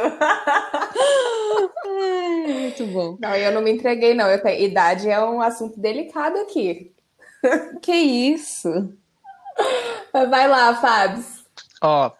muito 2.47 2.85
bom. 2.87 3.17
Não, 3.19 3.35
eu 3.35 3.51
não 3.51 3.61
me 3.61 3.71
entreguei, 3.71 4.13
não. 4.13 4.29
Eu 4.29 4.41
tenho... 4.41 4.63
Idade 4.63 5.09
é 5.09 5.19
um 5.23 5.41
assunto 5.41 5.79
delicado 5.79 6.37
aqui. 6.39 6.93
Que 7.81 7.93
isso? 7.93 8.97
Vai 10.11 10.47
lá, 10.47 10.75
Fábio. 10.75 11.23
Ó, 11.81 12.11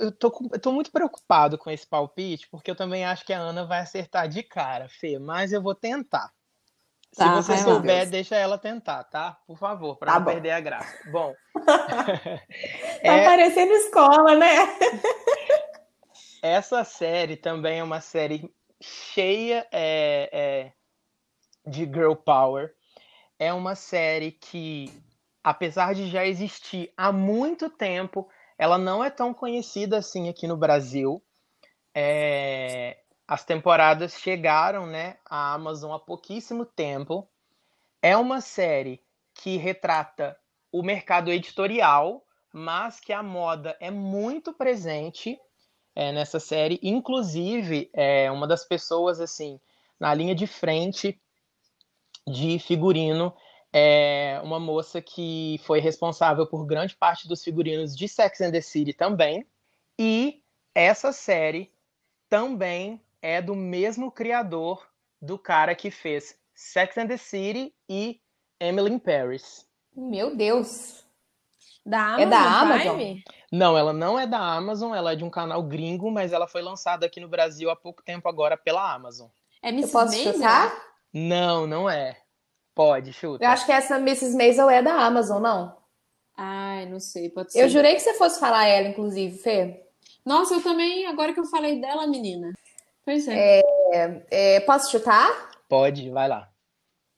eu 0.00 0.10
tô, 0.10 0.32
eu 0.52 0.58
tô 0.58 0.72
muito 0.72 0.90
preocupado 0.90 1.56
com 1.56 1.70
esse 1.70 1.86
palpite, 1.86 2.48
porque 2.48 2.70
eu 2.70 2.74
também 2.74 3.04
acho 3.04 3.24
que 3.24 3.32
a 3.32 3.38
Ana 3.38 3.64
vai 3.64 3.80
acertar 3.80 4.28
de 4.28 4.42
cara, 4.42 4.88
Fê, 4.88 5.18
mas 5.18 5.52
eu 5.52 5.62
vou 5.62 5.74
tentar. 5.74 6.32
Tá, 7.16 7.42
Se 7.42 7.48
você 7.48 7.58
souber, 7.58 8.08
deixa 8.08 8.36
ela 8.36 8.56
tentar, 8.56 9.02
tá? 9.04 9.36
Por 9.46 9.58
favor, 9.58 9.96
para 9.96 10.12
tá 10.12 10.18
não 10.18 10.24
bom. 10.24 10.30
perder 10.32 10.52
a 10.52 10.60
graça. 10.60 11.10
Bom. 11.10 11.34
tá 11.66 12.40
é... 13.02 13.24
parecendo 13.24 13.72
escola, 13.72 14.36
né? 14.36 14.56
Essa 16.42 16.84
série 16.84 17.36
também 17.36 17.80
é 17.80 17.84
uma 17.84 18.00
série 18.00 18.50
cheia 18.80 19.66
é, 19.72 20.30
é, 20.32 20.72
de 21.68 21.84
girl 21.84 22.14
power. 22.14 22.72
É 23.38 23.52
uma 23.52 23.74
série 23.74 24.32
que, 24.32 24.90
apesar 25.42 25.94
de 25.94 26.08
já 26.08 26.24
existir 26.24 26.92
há 26.96 27.10
muito 27.12 27.68
tempo, 27.68 28.28
ela 28.56 28.78
não 28.78 29.02
é 29.02 29.10
tão 29.10 29.34
conhecida 29.34 29.98
assim 29.98 30.28
aqui 30.28 30.46
no 30.46 30.56
Brasil. 30.56 31.22
É, 31.94 32.99
as 33.30 33.44
temporadas 33.44 34.14
chegaram, 34.14 34.88
né, 34.88 35.16
à 35.24 35.54
Amazon 35.54 35.92
há 35.92 36.00
pouquíssimo 36.00 36.66
tempo. 36.66 37.28
É 38.02 38.16
uma 38.16 38.40
série 38.40 39.00
que 39.32 39.56
retrata 39.56 40.36
o 40.72 40.82
mercado 40.82 41.30
editorial, 41.30 42.26
mas 42.52 42.98
que 42.98 43.12
a 43.12 43.22
moda 43.22 43.76
é 43.78 43.88
muito 43.88 44.52
presente 44.52 45.38
é, 45.94 46.10
nessa 46.10 46.40
série. 46.40 46.80
Inclusive, 46.82 47.88
é 47.92 48.28
uma 48.32 48.48
das 48.48 48.64
pessoas 48.64 49.20
assim 49.20 49.60
na 50.00 50.12
linha 50.12 50.34
de 50.34 50.48
frente 50.48 51.16
de 52.26 52.58
figurino 52.58 53.32
é 53.72 54.40
uma 54.42 54.58
moça 54.58 55.00
que 55.00 55.60
foi 55.62 55.78
responsável 55.78 56.48
por 56.48 56.66
grande 56.66 56.96
parte 56.96 57.28
dos 57.28 57.44
figurinos 57.44 57.96
de 57.96 58.08
Sex 58.08 58.40
and 58.40 58.50
the 58.50 58.60
City 58.60 58.92
também. 58.92 59.46
E 59.96 60.42
essa 60.74 61.12
série 61.12 61.72
também 62.28 63.00
é 63.22 63.40
do 63.40 63.54
mesmo 63.54 64.10
criador 64.10 64.86
do 65.20 65.38
cara 65.38 65.74
que 65.74 65.90
fez 65.90 66.36
Sex 66.54 66.96
and 66.98 67.08
the 67.08 67.16
City 67.16 67.74
e 67.88 68.20
Emily 68.58 68.92
in 68.92 68.98
Paris. 68.98 69.66
Meu 69.94 70.36
Deus! 70.36 71.04
Da 71.84 72.14
Amazon, 72.14 72.22
é 72.22 72.26
da 72.26 72.60
Amazon? 72.60 72.96
Prime? 72.96 73.24
Não, 73.50 73.76
ela 73.76 73.92
não 73.92 74.18
é 74.18 74.26
da 74.26 74.38
Amazon, 74.38 74.94
ela 74.94 75.12
é 75.12 75.16
de 75.16 75.24
um 75.24 75.30
canal 75.30 75.62
gringo, 75.62 76.10
mas 76.10 76.32
ela 76.32 76.46
foi 76.46 76.62
lançada 76.62 77.06
aqui 77.06 77.20
no 77.20 77.28
Brasil 77.28 77.70
há 77.70 77.76
pouco 77.76 78.02
tempo 78.02 78.28
agora 78.28 78.56
pela 78.56 78.92
Amazon. 78.92 79.28
É 79.62 79.70
Mrs. 79.70 79.88
Eu 79.88 79.92
posso 79.92 80.14
Maisel? 80.14 80.32
chutar? 80.34 80.82
Não, 81.12 81.66
não 81.66 81.88
é. 81.90 82.18
Pode, 82.74 83.12
chuta. 83.12 83.44
Eu 83.44 83.48
acho 83.48 83.66
que 83.66 83.72
essa 83.72 83.96
Mrs. 83.96 84.36
Maisel 84.36 84.70
é 84.70 84.82
da 84.82 84.94
Amazon, 84.94 85.42
não? 85.42 85.76
Ai, 86.36 86.86
não 86.86 87.00
sei, 87.00 87.28
pode 87.28 87.52
ser. 87.52 87.62
Eu 87.62 87.68
jurei 87.68 87.94
que 87.94 88.00
você 88.00 88.14
fosse 88.14 88.38
falar 88.38 88.66
ela, 88.66 88.88
inclusive, 88.88 89.36
Fê. 89.38 89.84
Nossa, 90.24 90.54
eu 90.54 90.62
também, 90.62 91.06
agora 91.06 91.32
que 91.32 91.40
eu 91.40 91.44
falei 91.46 91.80
dela, 91.80 92.06
menina. 92.06 92.52
Pois 93.04 93.26
é. 93.28 93.60
é, 93.92 94.26
é 94.30 94.60
posso 94.60 94.90
chutar? 94.90 95.50
Pode, 95.68 96.10
vai 96.10 96.28
lá. 96.28 96.48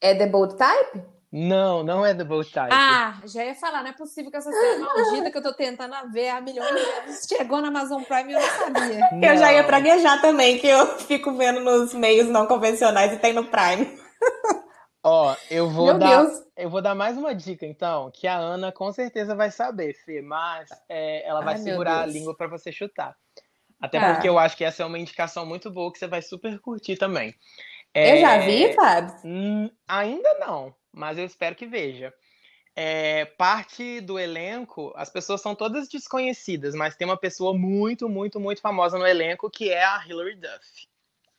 É 0.01 0.14
The 0.14 0.27
Bold 0.27 0.57
Type? 0.57 1.12
Não, 1.33 1.83
não 1.83 2.05
é 2.05 2.14
The 2.14 2.25
Bold 2.25 2.51
Type. 2.51 2.68
Ah, 2.71 3.18
já 3.25 3.42
ia 3.42 3.55
falar, 3.55 3.83
não 3.83 3.88
é 3.88 3.95
possível 3.95 4.31
que 4.31 4.37
essa 4.37 4.53
série 4.53 4.79
maldita 4.81 5.31
que 5.31 5.38
eu 5.38 5.42
tô 5.42 5.55
tentando 5.55 5.95
ver 6.12 6.29
há 6.29 6.42
milhões 6.42 6.68
de 6.68 6.90
anos 6.90 7.27
chegou 7.27 7.62
na 7.62 7.68
Amazon 7.68 8.03
Prime 8.03 8.33
e 8.33 8.35
eu 8.35 8.40
não 8.40 8.49
sabia. 8.49 9.09
Não. 9.12 9.23
Eu 9.23 9.37
já 9.38 9.53
ia 9.53 9.64
praguejar 9.64 10.21
também, 10.21 10.59
que 10.59 10.66
eu 10.66 10.87
fico 10.99 11.33
vendo 11.33 11.61
nos 11.61 11.95
meios 11.95 12.29
não 12.29 12.47
convencionais 12.47 13.14
e 13.14 13.18
tem 13.18 13.33
no 13.33 13.47
Prime. 13.47 13.99
Ó, 15.03 15.35
eu 15.51 15.71
vou 15.71 15.87
Meu 15.87 15.99
dar, 15.99 16.23
Deus. 16.23 16.42
eu 16.57 16.68
vou 16.68 16.83
dar 16.83 16.95
mais 16.95 17.16
uma 17.16 17.35
dica, 17.35 17.64
então, 17.64 18.11
que 18.12 18.29
a 18.29 18.37
Ana 18.37 18.71
com 18.71 18.92
certeza 18.92 19.35
vai 19.35 19.51
saber, 19.51 19.95
Fê, 20.05 20.21
mas 20.21 20.68
é, 20.88 21.27
ela 21.27 21.40
vai 21.40 21.55
Ai, 21.55 21.61
segurar 21.61 22.03
a 22.03 22.07
língua 22.07 22.37
para 22.37 22.47
você 22.47 22.71
chutar. 22.71 23.16
Até 23.83 23.99
ah. 23.99 24.14
porque 24.14 24.29
eu 24.29 24.38
acho 24.38 24.57
que 24.57 24.62
essa 24.62 24.85
é 24.85 24.87
uma 24.87 24.99
indicação 24.99 25.45
muito 25.45 25.68
boa 25.68 25.92
que 25.92 25.99
você 25.99 26.07
vai 26.07 26.23
super 26.23 26.57
curtir 26.61 26.97
também. 26.97 27.35
É... 27.92 28.16
Eu 28.16 28.21
já 28.21 28.38
vi, 28.38 28.73
Fábio? 28.73 29.14
Hum, 29.25 29.71
ainda 29.88 30.38
não, 30.38 30.73
mas 30.92 31.18
eu 31.18 31.25
espero 31.25 31.57
que 31.57 31.66
veja. 31.66 32.14
É, 32.75 33.27
parte 33.37 34.01
do 34.01 34.18
elenco, 34.18 34.95
as 34.97 35.11
pessoas 35.11 35.42
são 35.42 35.55
todas 35.55 35.88
desconhecidas, 35.88 36.75
mas 36.75 36.97
tem 36.97 37.07
uma 37.07 37.18
pessoa 37.18 37.53
muito, 37.53 38.09
muito, 38.09 38.40
muito 38.40 38.62
famosa 38.62 38.97
no 38.97 39.07
elenco 39.07 39.51
que 39.51 39.68
é 39.68 39.85
a 39.85 40.03
Hilary 40.07 40.37
Duff. 40.37 40.88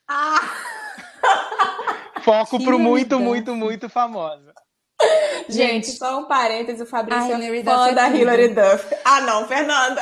Ah! 0.06 0.38
Foco 2.22 2.62
pro 2.62 2.78
muito, 2.78 3.18
muito, 3.18 3.54
muito 3.54 3.88
famosa. 3.88 4.54
Gente, 5.48 5.88
só 5.88 6.20
um 6.20 6.26
parênteses, 6.26 6.80
o 6.80 6.86
Fabrício 6.86 7.32
é 7.32 7.64
fã 7.64 7.92
da 7.92 8.08
Hilary 8.08 8.48
Duff. 8.48 8.94
Ah, 9.04 9.20
não, 9.22 9.46
Fernanda. 9.48 10.00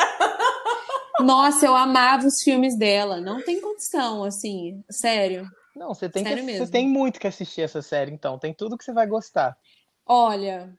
Nossa, 1.21 1.67
eu 1.67 1.75
amava 1.75 2.27
os 2.27 2.43
filmes 2.43 2.77
dela. 2.77 3.21
Não 3.21 3.43
tem 3.43 3.61
condição, 3.61 4.25
assim, 4.25 4.83
sério. 4.91 5.47
Não, 5.75 5.95
você 5.95 6.09
tem, 6.09 6.23
sério 6.23 6.39
que, 6.39 6.45
mesmo. 6.45 6.67
você 6.67 6.73
tem 6.73 6.89
muito 6.89 7.21
que 7.21 7.27
assistir 7.27 7.63
essa 7.63 7.83
série, 7.83 8.13
então. 8.13 8.39
Tem 8.39 8.53
tudo 8.53 8.77
que 8.77 8.85
você 8.85 8.93
vai 8.93 9.07
gostar. 9.07 9.57
Olha, 10.07 10.73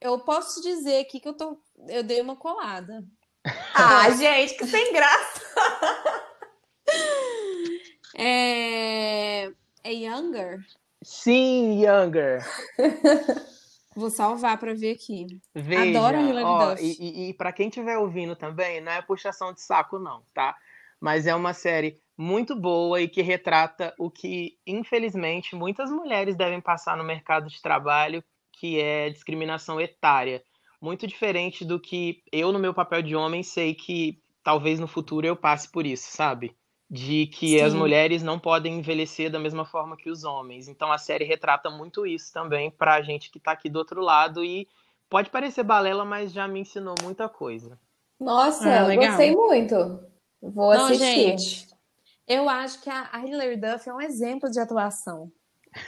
eu 0.00 0.18
posso 0.20 0.60
dizer 0.62 1.00
aqui 1.00 1.20
que 1.20 1.28
eu 1.28 1.34
tô. 1.34 1.60
Eu 1.88 2.02
dei 2.02 2.20
uma 2.20 2.36
colada. 2.36 3.04
Ah, 3.78 4.10
gente, 4.10 4.56
que 4.56 4.66
sem 4.66 4.92
graça! 4.92 5.40
é... 8.18 9.52
é 9.84 9.92
Younger? 9.92 10.58
Sim, 11.04 11.84
Younger. 11.84 12.44
Vou 13.96 14.10
salvar 14.10 14.58
para 14.58 14.74
ver 14.74 14.92
aqui. 14.92 15.26
Veja, 15.54 15.98
Adoro 15.98 16.20
Hilary 16.20 16.44
ó, 16.44 16.70
Duff. 16.74 16.84
E, 16.84 16.96
e, 17.00 17.30
e 17.30 17.34
para 17.34 17.50
quem 17.50 17.68
estiver 17.68 17.96
ouvindo 17.96 18.36
também, 18.36 18.78
não 18.78 18.92
é 18.92 19.00
puxação 19.00 19.54
de 19.54 19.62
saco 19.62 19.98
não, 19.98 20.22
tá? 20.34 20.54
Mas 21.00 21.26
é 21.26 21.34
uma 21.34 21.54
série 21.54 21.98
muito 22.16 22.54
boa 22.54 23.00
e 23.00 23.08
que 23.08 23.22
retrata 23.22 23.94
o 23.98 24.10
que, 24.10 24.58
infelizmente, 24.66 25.56
muitas 25.56 25.90
mulheres 25.90 26.36
devem 26.36 26.60
passar 26.60 26.94
no 26.94 27.04
mercado 27.04 27.48
de 27.48 27.60
trabalho, 27.62 28.22
que 28.52 28.78
é 28.78 29.08
discriminação 29.08 29.80
etária. 29.80 30.42
Muito 30.78 31.06
diferente 31.06 31.64
do 31.64 31.80
que 31.80 32.22
eu, 32.30 32.52
no 32.52 32.58
meu 32.58 32.74
papel 32.74 33.00
de 33.00 33.16
homem, 33.16 33.42
sei 33.42 33.74
que 33.74 34.20
talvez 34.42 34.78
no 34.78 34.86
futuro 34.86 35.26
eu 35.26 35.34
passe 35.34 35.70
por 35.70 35.86
isso, 35.86 36.14
sabe? 36.14 36.54
De 36.88 37.26
que 37.26 37.58
Sim. 37.58 37.62
as 37.62 37.74
mulheres 37.74 38.22
não 38.22 38.38
podem 38.38 38.78
envelhecer 38.78 39.30
da 39.30 39.38
mesma 39.38 39.64
forma 39.64 39.96
que 39.96 40.08
os 40.08 40.24
homens. 40.24 40.68
Então 40.68 40.92
a 40.92 40.98
série 40.98 41.24
retrata 41.24 41.68
muito 41.68 42.06
isso 42.06 42.32
também 42.32 42.70
para 42.70 42.94
a 42.94 43.02
gente 43.02 43.30
que 43.30 43.38
está 43.38 43.52
aqui 43.52 43.68
do 43.68 43.78
outro 43.78 44.00
lado 44.00 44.44
e 44.44 44.68
pode 45.10 45.30
parecer 45.30 45.64
balela, 45.64 46.04
mas 46.04 46.32
já 46.32 46.46
me 46.46 46.60
ensinou 46.60 46.94
muita 47.02 47.28
coisa. 47.28 47.78
Nossa, 48.18 48.68
ah, 48.68 48.94
gostei 48.94 49.34
muito. 49.34 50.00
Vou 50.40 50.72
não, 50.74 50.86
assistir. 50.86 51.04
Gente, 51.06 51.68
eu 52.26 52.48
acho 52.48 52.80
que 52.80 52.88
a, 52.88 53.10
Hilary 53.24 53.56
Duff 53.56 53.88
é 53.88 53.92
um 53.92 54.00
exemplo 54.00 54.50
de 54.50 54.60
atuação. 54.60 55.30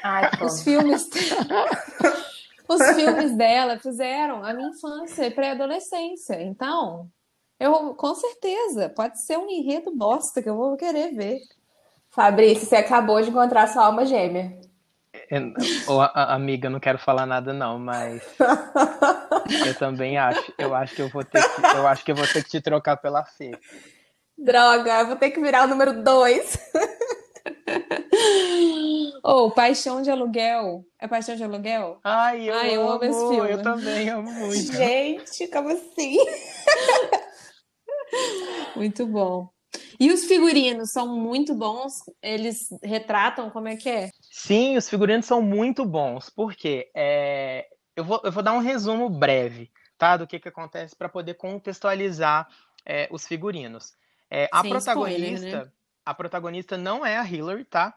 Ai, 0.02 0.30
os 0.42 0.62
filmes 0.62 1.08
os 2.68 2.86
filmes 2.94 3.36
dela 3.36 3.78
fizeram 3.78 4.44
a 4.44 4.52
minha 4.52 4.68
infância 4.68 5.26
e 5.26 5.30
pré-adolescência. 5.30 6.42
Então, 6.42 7.10
Eu, 7.58 7.94
com 7.94 8.14
certeza, 8.14 8.88
pode 8.88 9.20
ser 9.20 9.36
um 9.36 9.48
enredo 9.48 9.90
bosta 9.94 10.40
que 10.42 10.48
eu 10.48 10.56
vou 10.56 10.76
querer 10.76 11.12
ver. 11.12 11.40
Fabrício, 12.10 12.66
você 12.66 12.76
acabou 12.76 13.20
de 13.20 13.30
encontrar 13.30 13.66
sua 13.68 13.86
alma 13.86 14.06
gêmea. 14.06 14.58
Oh, 15.88 16.00
amiga, 16.14 16.70
não 16.70 16.78
quero 16.78 16.98
falar 16.98 17.26
nada 17.26 17.52
não, 17.52 17.78
mas 17.78 18.22
eu 19.66 19.74
também 19.74 20.16
acho. 20.16 20.52
Eu 20.56 20.74
acho 20.74 20.94
que 20.94 21.02
eu 21.02 21.08
vou 21.08 21.24
ter 21.24 21.42
que, 21.42 21.66
eu 21.76 21.86
acho 21.86 22.04
que 22.04 22.12
eu 22.12 22.16
vou 22.16 22.26
ter 22.26 22.42
que 22.44 22.50
te 22.50 22.60
trocar 22.60 22.96
pela 22.96 23.24
Fê. 23.24 23.50
Droga, 24.36 25.00
eu 25.00 25.06
vou 25.08 25.16
ter 25.16 25.30
que 25.30 25.40
virar 25.40 25.64
o 25.64 25.68
número 25.68 26.02
dois. 26.02 26.58
Ou 29.22 29.46
oh, 29.46 29.50
Paixão 29.50 30.00
de 30.00 30.10
Aluguel. 30.10 30.84
É 30.98 31.08
Paixão 31.08 31.34
de 31.34 31.42
Aluguel? 31.42 31.98
Ai, 32.04 32.48
eu, 32.48 32.54
Ai, 32.54 32.76
eu 32.76 32.82
amo, 32.82 32.92
amo 32.92 33.04
esse 33.04 33.28
filme. 33.28 33.50
Eu 33.50 33.62
também 33.62 34.08
amo 34.08 34.30
muito. 34.30 34.72
Gente, 34.72 35.48
como 35.48 35.70
assim? 35.70 36.18
muito 38.76 39.06
bom. 39.06 39.48
E 40.00 40.12
os 40.12 40.24
figurinos 40.24 40.90
são 40.90 41.08
muito 41.08 41.54
bons? 41.54 42.02
Eles 42.22 42.68
retratam 42.82 43.50
como 43.50 43.68
é 43.68 43.76
que 43.76 43.88
é? 43.88 44.10
Sim, 44.22 44.76
os 44.76 44.88
figurinos 44.88 45.26
são 45.26 45.42
muito 45.42 45.84
bons. 45.84 46.30
Por 46.30 46.54
quê? 46.54 46.90
É... 46.94 47.66
Eu, 47.96 48.04
vou, 48.04 48.20
eu 48.24 48.30
vou 48.30 48.42
dar 48.42 48.52
um 48.52 48.60
resumo 48.60 49.10
breve, 49.10 49.70
tá? 49.98 50.16
Do 50.16 50.26
que, 50.26 50.38
que 50.38 50.48
acontece 50.48 50.94
para 50.94 51.08
poder 51.08 51.34
contextualizar 51.34 52.48
é, 52.86 53.08
os 53.10 53.26
figurinos. 53.26 53.94
É, 54.30 54.48
a 54.52 54.62
protagonista, 54.62 55.46
spoiler, 55.46 55.64
né? 55.66 55.72
a 56.04 56.14
protagonista 56.14 56.76
não 56.76 57.04
é 57.04 57.16
a 57.16 57.24
Hillary, 57.28 57.64
tá? 57.64 57.94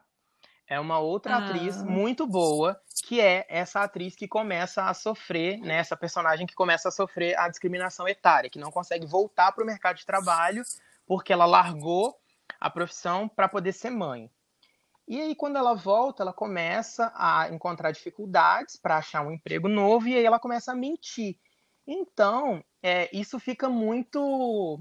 É 0.68 0.80
uma 0.80 1.00
outra 1.00 1.36
ah. 1.36 1.46
atriz 1.46 1.84
muito 1.84 2.26
boa, 2.26 2.80
que 3.02 3.20
é 3.20 3.46
essa 3.50 3.82
atriz 3.82 4.16
que 4.16 4.28
começa 4.28 4.84
a 4.84 4.94
sofrer, 4.94 5.58
né, 5.60 5.76
essa 5.76 5.98
personagem 5.98 6.46
que 6.46 6.56
começa 6.56 6.90
a 6.90 6.92
sofrer 6.92 7.38
a 7.38 7.50
discriminação 7.50 8.08
etária, 8.08 8.50
que 8.50 8.60
não 8.60 8.72
consegue 8.72 9.06
voltar 9.06 9.52
para 9.52 9.64
o 9.64 9.68
mercado 9.68 9.98
de 9.98 10.06
trabalho 10.06 10.64
porque 11.06 11.34
ela 11.34 11.46
largou 11.46 12.18
a 12.60 12.70
profissão 12.70 13.28
para 13.28 13.50
poder 13.50 13.74
ser 13.74 13.90
mãe. 13.90 14.30
E 15.08 15.20
aí, 15.20 15.36
quando 15.36 15.58
ela 15.58 15.74
volta, 15.74 16.24
ela 16.24 16.32
começa 16.32 17.12
a 17.16 17.50
encontrar 17.50 17.92
dificuldades 17.92 18.78
para 18.78 18.98
achar 18.98 19.26
um 19.26 19.32
emprego 19.32 19.68
novo 19.68 20.08
e 20.08 20.16
aí 20.16 20.24
ela 20.24 20.40
começa 20.40 20.72
a 20.72 20.76
mentir. 20.76 21.38
Então, 21.86 22.64
é, 22.82 23.10
isso 23.12 23.40
fica 23.40 23.68
muito 23.68 24.80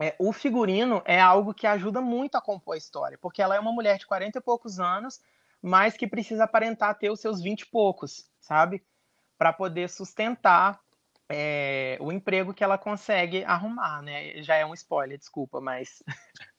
é, 0.00 0.16
o 0.18 0.32
figurino 0.32 1.02
é 1.04 1.20
algo 1.20 1.52
que 1.52 1.66
ajuda 1.66 2.00
muito 2.00 2.34
a 2.34 2.40
compor 2.40 2.74
a 2.74 2.78
história, 2.78 3.18
porque 3.18 3.42
ela 3.42 3.54
é 3.54 3.60
uma 3.60 3.70
mulher 3.70 3.98
de 3.98 4.06
40 4.06 4.38
e 4.38 4.40
poucos 4.40 4.80
anos, 4.80 5.20
mas 5.62 5.96
que 5.96 6.06
precisa 6.06 6.44
aparentar 6.44 6.98
ter 6.98 7.10
os 7.10 7.20
seus 7.20 7.40
20 7.42 7.60
e 7.62 7.66
poucos, 7.66 8.28
sabe? 8.40 8.82
Para 9.38 9.52
poder 9.52 9.88
sustentar 9.88 10.80
é, 11.28 11.96
o 12.00 12.10
emprego 12.10 12.52
que 12.52 12.64
ela 12.64 12.76
consegue 12.76 13.44
arrumar, 13.44 14.02
né? 14.02 14.42
Já 14.42 14.56
é 14.56 14.66
um 14.66 14.74
spoiler, 14.74 15.16
desculpa, 15.16 15.60
mas 15.60 16.02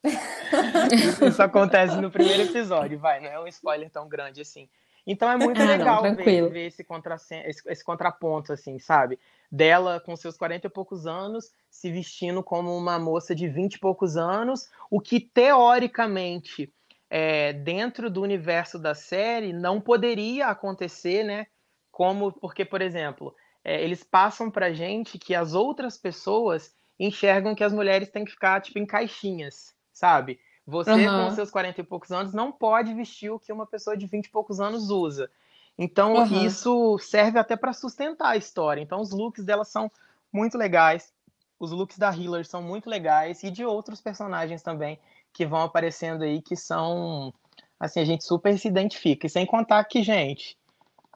isso 1.27 1.43
acontece 1.43 1.99
no 1.99 2.09
primeiro 2.09 2.43
episódio, 2.43 2.97
vai, 2.97 3.19
não 3.19 3.29
é 3.29 3.39
um 3.39 3.47
spoiler 3.47 3.89
tão 3.89 4.07
grande 4.07 4.41
assim. 4.41 4.69
Então 5.05 5.29
é 5.29 5.35
muito 5.35 5.59
ah, 5.61 5.65
legal 5.65 6.03
não, 6.03 6.15
ver, 6.15 6.49
ver 6.49 6.67
esse, 6.67 6.83
contra, 6.83 7.15
esse, 7.15 7.61
esse, 7.67 7.83
contraponto, 7.83 8.53
assim, 8.53 8.77
sabe? 8.79 9.19
Dela 9.51 9.99
com 9.99 10.15
seus 10.15 10.37
40 10.37 10.67
e 10.67 10.69
poucos 10.69 11.07
anos, 11.07 11.51
se 11.69 11.91
vestindo 11.91 12.43
como 12.43 12.77
uma 12.77 12.99
moça 12.99 13.33
de 13.33 13.47
20 13.47 13.73
e 13.73 13.79
poucos 13.79 14.15
anos, 14.15 14.69
o 14.89 15.01
que 15.01 15.19
teoricamente, 15.19 16.71
é, 17.13 17.51
dentro 17.51 18.09
do 18.09 18.21
universo 18.21 18.79
da 18.79 18.95
série, 18.95 19.51
não 19.51 19.81
poderia 19.81 20.47
acontecer, 20.47 21.25
né? 21.25 21.45
Como, 21.91 22.31
porque, 22.31 22.63
por 22.63 22.81
exemplo, 22.81 23.35
é, 23.65 23.83
eles 23.83 24.01
passam 24.01 24.49
pra 24.49 24.71
gente 24.71 25.19
que 25.19 25.35
as 25.35 25.53
outras 25.53 25.97
pessoas 25.97 26.73
enxergam 26.97 27.53
que 27.53 27.65
as 27.65 27.73
mulheres 27.73 28.09
têm 28.09 28.23
que 28.23 28.31
ficar, 28.31 28.61
tipo, 28.61 28.79
em 28.79 28.85
caixinhas, 28.85 29.75
sabe? 29.91 30.39
Você, 30.65 30.89
uhum. 30.89 31.27
com 31.27 31.35
seus 31.35 31.51
40 31.51 31.81
e 31.81 31.83
poucos 31.83 32.11
anos, 32.13 32.33
não 32.33 32.49
pode 32.49 32.93
vestir 32.93 33.29
o 33.29 33.39
que 33.39 33.51
uma 33.51 33.67
pessoa 33.67 33.97
de 33.97 34.07
20 34.07 34.27
e 34.27 34.31
poucos 34.31 34.61
anos 34.61 34.89
usa. 34.89 35.29
Então, 35.77 36.13
uhum. 36.13 36.45
isso 36.45 36.97
serve 36.99 37.37
até 37.37 37.57
para 37.57 37.73
sustentar 37.73 38.29
a 38.29 38.37
história. 38.37 38.79
Então, 38.79 39.01
os 39.01 39.11
looks 39.11 39.43
dela 39.43 39.65
são 39.65 39.91
muito 40.31 40.57
legais. 40.57 41.11
Os 41.59 41.71
looks 41.71 41.97
da 41.97 42.09
Hillary 42.15 42.45
são 42.45 42.61
muito 42.61 42.89
legais. 42.89 43.43
E 43.43 43.51
de 43.51 43.65
outros 43.65 43.99
personagens 43.99 44.61
também 44.61 44.97
que 45.33 45.45
vão 45.45 45.61
aparecendo 45.61 46.23
aí, 46.23 46.41
que 46.41 46.55
são. 46.55 47.33
Assim, 47.79 47.99
a 47.99 48.05
gente 48.05 48.23
super 48.23 48.57
se 48.57 48.67
identifica. 48.67 49.25
E 49.25 49.29
sem 49.29 49.45
contar 49.45 49.83
que, 49.85 50.03
gente, 50.03 50.57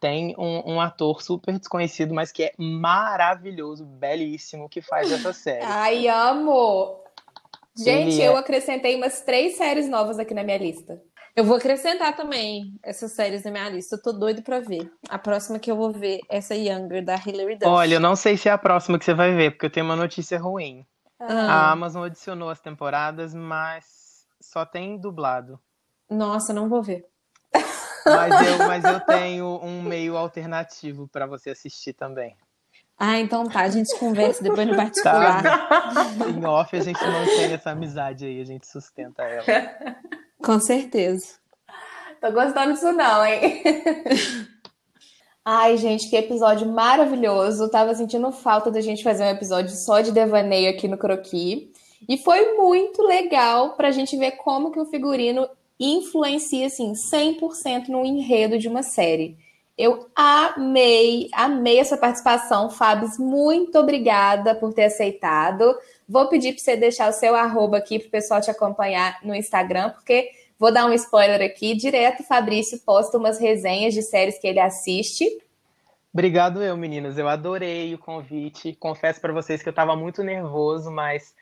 tem 0.01 0.35
um, 0.37 0.73
um, 0.73 0.81
ator 0.81 1.21
super 1.21 1.57
desconhecido, 1.57 2.13
mas 2.13 2.31
que 2.31 2.43
é 2.43 2.51
maravilhoso, 2.57 3.85
belíssimo, 3.85 4.69
que 4.69 4.81
faz 4.81 5.11
essa 5.11 5.31
série. 5.31 5.63
Ai, 5.65 6.07
amo! 6.07 7.03
Gente, 7.77 8.21
é... 8.21 8.27
eu 8.27 8.37
acrescentei 8.37 8.95
umas 8.95 9.21
três 9.21 9.57
séries 9.57 9.89
novas 9.89 10.17
aqui 10.17 10.33
na 10.33 10.43
minha 10.43 10.57
lista. 10.57 11.01
Eu 11.35 11.43
vou 11.43 11.57
acrescentar 11.57 12.15
também 12.15 12.79
essas 12.81 13.11
séries 13.11 13.43
na 13.43 13.51
minha 13.51 13.69
lista. 13.69 13.97
Eu 13.97 14.01
tô 14.01 14.13
doido 14.13 14.41
pra 14.41 14.61
ver. 14.61 14.89
A 15.09 15.19
próxima 15.19 15.59
que 15.59 15.69
eu 15.69 15.75
vou 15.75 15.91
ver, 15.91 16.21
essa 16.29 16.55
Younger, 16.55 17.03
da 17.03 17.15
Hilary 17.15 17.55
Duff. 17.55 17.67
Olha, 17.67 17.95
eu 17.95 17.99
não 17.99 18.15
sei 18.15 18.37
se 18.37 18.47
é 18.47 18.53
a 18.53 18.57
próxima 18.57 18.97
que 18.97 19.03
você 19.03 19.13
vai 19.13 19.35
ver, 19.35 19.51
porque 19.51 19.65
eu 19.65 19.69
tenho 19.69 19.85
uma 19.85 19.97
notícia 19.97 20.39
ruim. 20.39 20.85
Ah. 21.19 21.25
A 21.27 21.71
Amazon 21.71 22.05
adicionou 22.05 22.49
as 22.49 22.61
temporadas, 22.61 23.33
mas 23.33 24.04
só 24.51 24.65
tem 24.65 24.97
dublado. 24.97 25.59
Nossa, 26.09 26.53
não 26.53 26.69
vou 26.69 26.81
ver. 26.81 27.05
Mas 28.05 28.47
eu, 28.47 28.57
mas 28.67 28.83
eu 28.83 28.99
tenho 29.05 29.59
um 29.63 29.81
meio 29.81 30.15
alternativo 30.15 31.07
para 31.07 31.25
você 31.25 31.49
assistir 31.49 31.93
também. 31.93 32.35
Ah, 32.97 33.19
então 33.19 33.45
tá, 33.49 33.61
a 33.61 33.69
gente 33.69 33.97
conversa 33.99 34.41
depois 34.41 34.67
no 34.67 34.75
particular. 34.75 35.43
Tá. 35.43 36.05
Em 36.29 36.45
off 36.45 36.77
a 36.77 36.81
gente 36.81 37.03
mantém 37.03 37.51
essa 37.51 37.71
amizade 37.71 38.25
aí, 38.25 38.39
a 38.39 38.45
gente 38.45 38.65
sustenta 38.67 39.23
ela. 39.23 39.43
Com 40.41 40.59
certeza. 40.59 41.35
Tô 42.21 42.31
gostando 42.31 42.73
disso 42.73 42.91
não, 42.93 43.25
hein? 43.25 43.61
Ai, 45.43 45.77
gente, 45.77 46.09
que 46.09 46.15
episódio 46.15 46.67
maravilhoso. 46.67 47.69
Tava 47.69 47.93
sentindo 47.93 48.31
falta 48.31 48.71
da 48.71 48.79
gente 48.79 49.03
fazer 49.03 49.25
um 49.25 49.29
episódio 49.29 49.75
só 49.75 49.99
de 49.99 50.11
devaneio 50.11 50.69
aqui 50.69 50.87
no 50.87 50.97
Croqui. 50.97 51.73
E 52.07 52.17
foi 52.17 52.53
muito 52.55 53.01
legal 53.01 53.71
pra 53.71 53.91
gente 53.91 54.15
ver 54.17 54.31
como 54.31 54.71
que 54.71 54.79
o 54.79 54.85
figurino 54.85 55.47
influencia, 55.79 56.67
assim, 56.67 56.93
100% 56.93 57.87
no 57.89 58.05
enredo 58.05 58.57
de 58.57 58.67
uma 58.67 58.83
série. 58.83 59.37
Eu 59.77 60.07
amei, 60.15 61.27
amei 61.33 61.79
essa 61.79 61.97
participação, 61.97 62.69
Fabs. 62.69 63.17
Muito 63.19 63.77
obrigada 63.77 64.55
por 64.55 64.73
ter 64.73 64.85
aceitado. 64.85 65.75
Vou 66.07 66.29
pedir 66.29 66.53
para 66.53 66.63
você 66.63 66.77
deixar 66.77 67.09
o 67.09 67.13
seu 67.13 67.35
arroba 67.35 67.77
aqui 67.77 67.99
para 67.99 68.07
o 68.07 68.11
pessoal 68.11 68.39
te 68.39 68.49
acompanhar 68.49 69.19
no 69.21 69.35
Instagram, 69.35 69.89
porque 69.89 70.29
vou 70.57 70.71
dar 70.71 70.85
um 70.85 70.93
spoiler 70.93 71.41
aqui. 71.41 71.75
Direto, 71.75 72.23
Fabrício 72.23 72.79
posta 72.85 73.17
umas 73.17 73.37
resenhas 73.37 73.93
de 73.93 74.01
séries 74.01 74.39
que 74.39 74.47
ele 74.47 74.61
assiste. 74.61 75.25
Obrigado, 76.13 76.63
eu, 76.63 76.77
meninas. 76.77 77.17
Eu 77.17 77.27
adorei 77.27 77.93
o 77.93 77.97
convite. 77.97 78.73
Confesso 78.79 79.19
para 79.19 79.33
vocês 79.33 79.61
que 79.61 79.67
eu 79.67 79.71
estava 79.71 79.93
muito 79.97 80.23
nervoso, 80.23 80.89
mas 80.89 81.35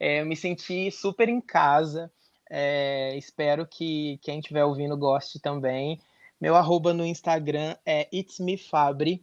é, 0.00 0.22
eu 0.22 0.26
me 0.26 0.34
senti 0.34 0.90
super 0.90 1.28
em 1.28 1.42
casa. 1.42 2.10
É, 2.48 3.14
espero 3.16 3.66
que 3.66 4.18
quem 4.22 4.40
estiver 4.40 4.64
ouvindo 4.64 4.96
goste 4.96 5.38
também. 5.38 6.00
Meu 6.40 6.56
arroba 6.56 6.94
no 6.94 7.04
Instagram 7.04 7.76
é 7.84 8.08
itsmefabri. 8.10 9.22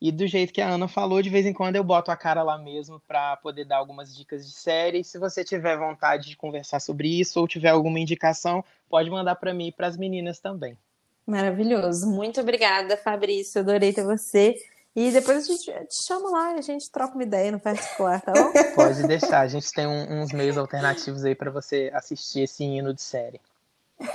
E 0.00 0.12
do 0.12 0.26
jeito 0.26 0.52
que 0.52 0.60
a 0.60 0.68
Ana 0.68 0.86
falou, 0.86 1.20
de 1.20 1.30
vez 1.30 1.46
em 1.46 1.52
quando 1.52 1.76
eu 1.76 1.82
boto 1.82 2.10
a 2.10 2.16
cara 2.16 2.42
lá 2.42 2.58
mesmo 2.58 3.00
para 3.08 3.36
poder 3.38 3.64
dar 3.64 3.78
algumas 3.78 4.14
dicas 4.14 4.46
de 4.46 4.52
série. 4.54 5.02
Se 5.02 5.18
você 5.18 5.42
tiver 5.42 5.76
vontade 5.78 6.28
de 6.28 6.36
conversar 6.36 6.78
sobre 6.78 7.08
isso 7.08 7.40
ou 7.40 7.48
tiver 7.48 7.70
alguma 7.70 7.98
indicação, 7.98 8.62
pode 8.88 9.10
mandar 9.10 9.34
para 9.36 9.52
mim 9.52 9.68
e 9.68 9.72
para 9.72 9.86
as 9.86 9.96
meninas 9.96 10.38
também. 10.38 10.78
Maravilhoso. 11.26 12.06
Muito 12.06 12.40
obrigada, 12.40 12.96
Fabrício. 12.98 13.60
Adorei 13.60 13.92
ter 13.92 14.04
você. 14.04 14.54
E 14.96 15.10
depois 15.10 15.38
a 15.38 15.52
gente 15.52 15.64
te 15.64 16.04
chama 16.06 16.30
lá 16.30 16.54
e 16.54 16.58
a 16.58 16.62
gente 16.62 16.88
troca 16.90 17.14
uma 17.14 17.24
ideia 17.24 17.50
no 17.50 17.58
particular, 17.58 18.20
tá 18.20 18.32
bom? 18.32 18.52
Pode 18.76 19.02
deixar. 19.08 19.40
A 19.40 19.48
gente 19.48 19.72
tem 19.72 19.86
um, 19.86 20.22
uns 20.22 20.32
meios 20.32 20.56
alternativos 20.56 21.24
aí 21.24 21.34
para 21.34 21.50
você 21.50 21.90
assistir 21.92 22.42
esse 22.42 22.62
hino 22.62 22.94
de 22.94 23.02
série. 23.02 23.40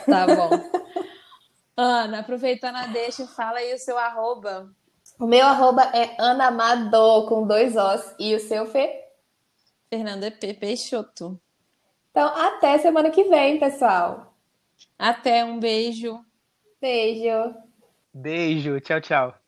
Tá 0.06 0.26
bom. 0.26 0.50
Ana, 1.76 2.20
aproveitando 2.20 2.78
a 2.78 2.88
deixa, 2.88 3.28
fala 3.28 3.60
aí 3.60 3.74
o 3.74 3.78
seu 3.80 3.98
arroba. 3.98 4.70
O 5.20 5.26
meu 5.26 5.46
arroba 5.46 5.84
é 5.94 6.16
Anamado, 6.18 7.26
com 7.28 7.46
dois 7.46 7.76
Os. 7.76 8.16
E 8.18 8.34
o 8.34 8.40
seu, 8.40 8.66
Fê? 8.66 9.06
Fernanda 9.90 10.32
P. 10.32 10.54
Peixoto. 10.54 11.40
Então, 12.12 12.28
até 12.28 12.78
semana 12.78 13.10
que 13.10 13.26
vem, 13.26 13.60
pessoal. 13.60 14.34
Até, 14.98 15.44
um 15.44 15.60
beijo. 15.60 16.24
Beijo. 16.80 17.56
Beijo, 18.14 18.80
tchau, 18.80 19.02
tchau. 19.02 19.39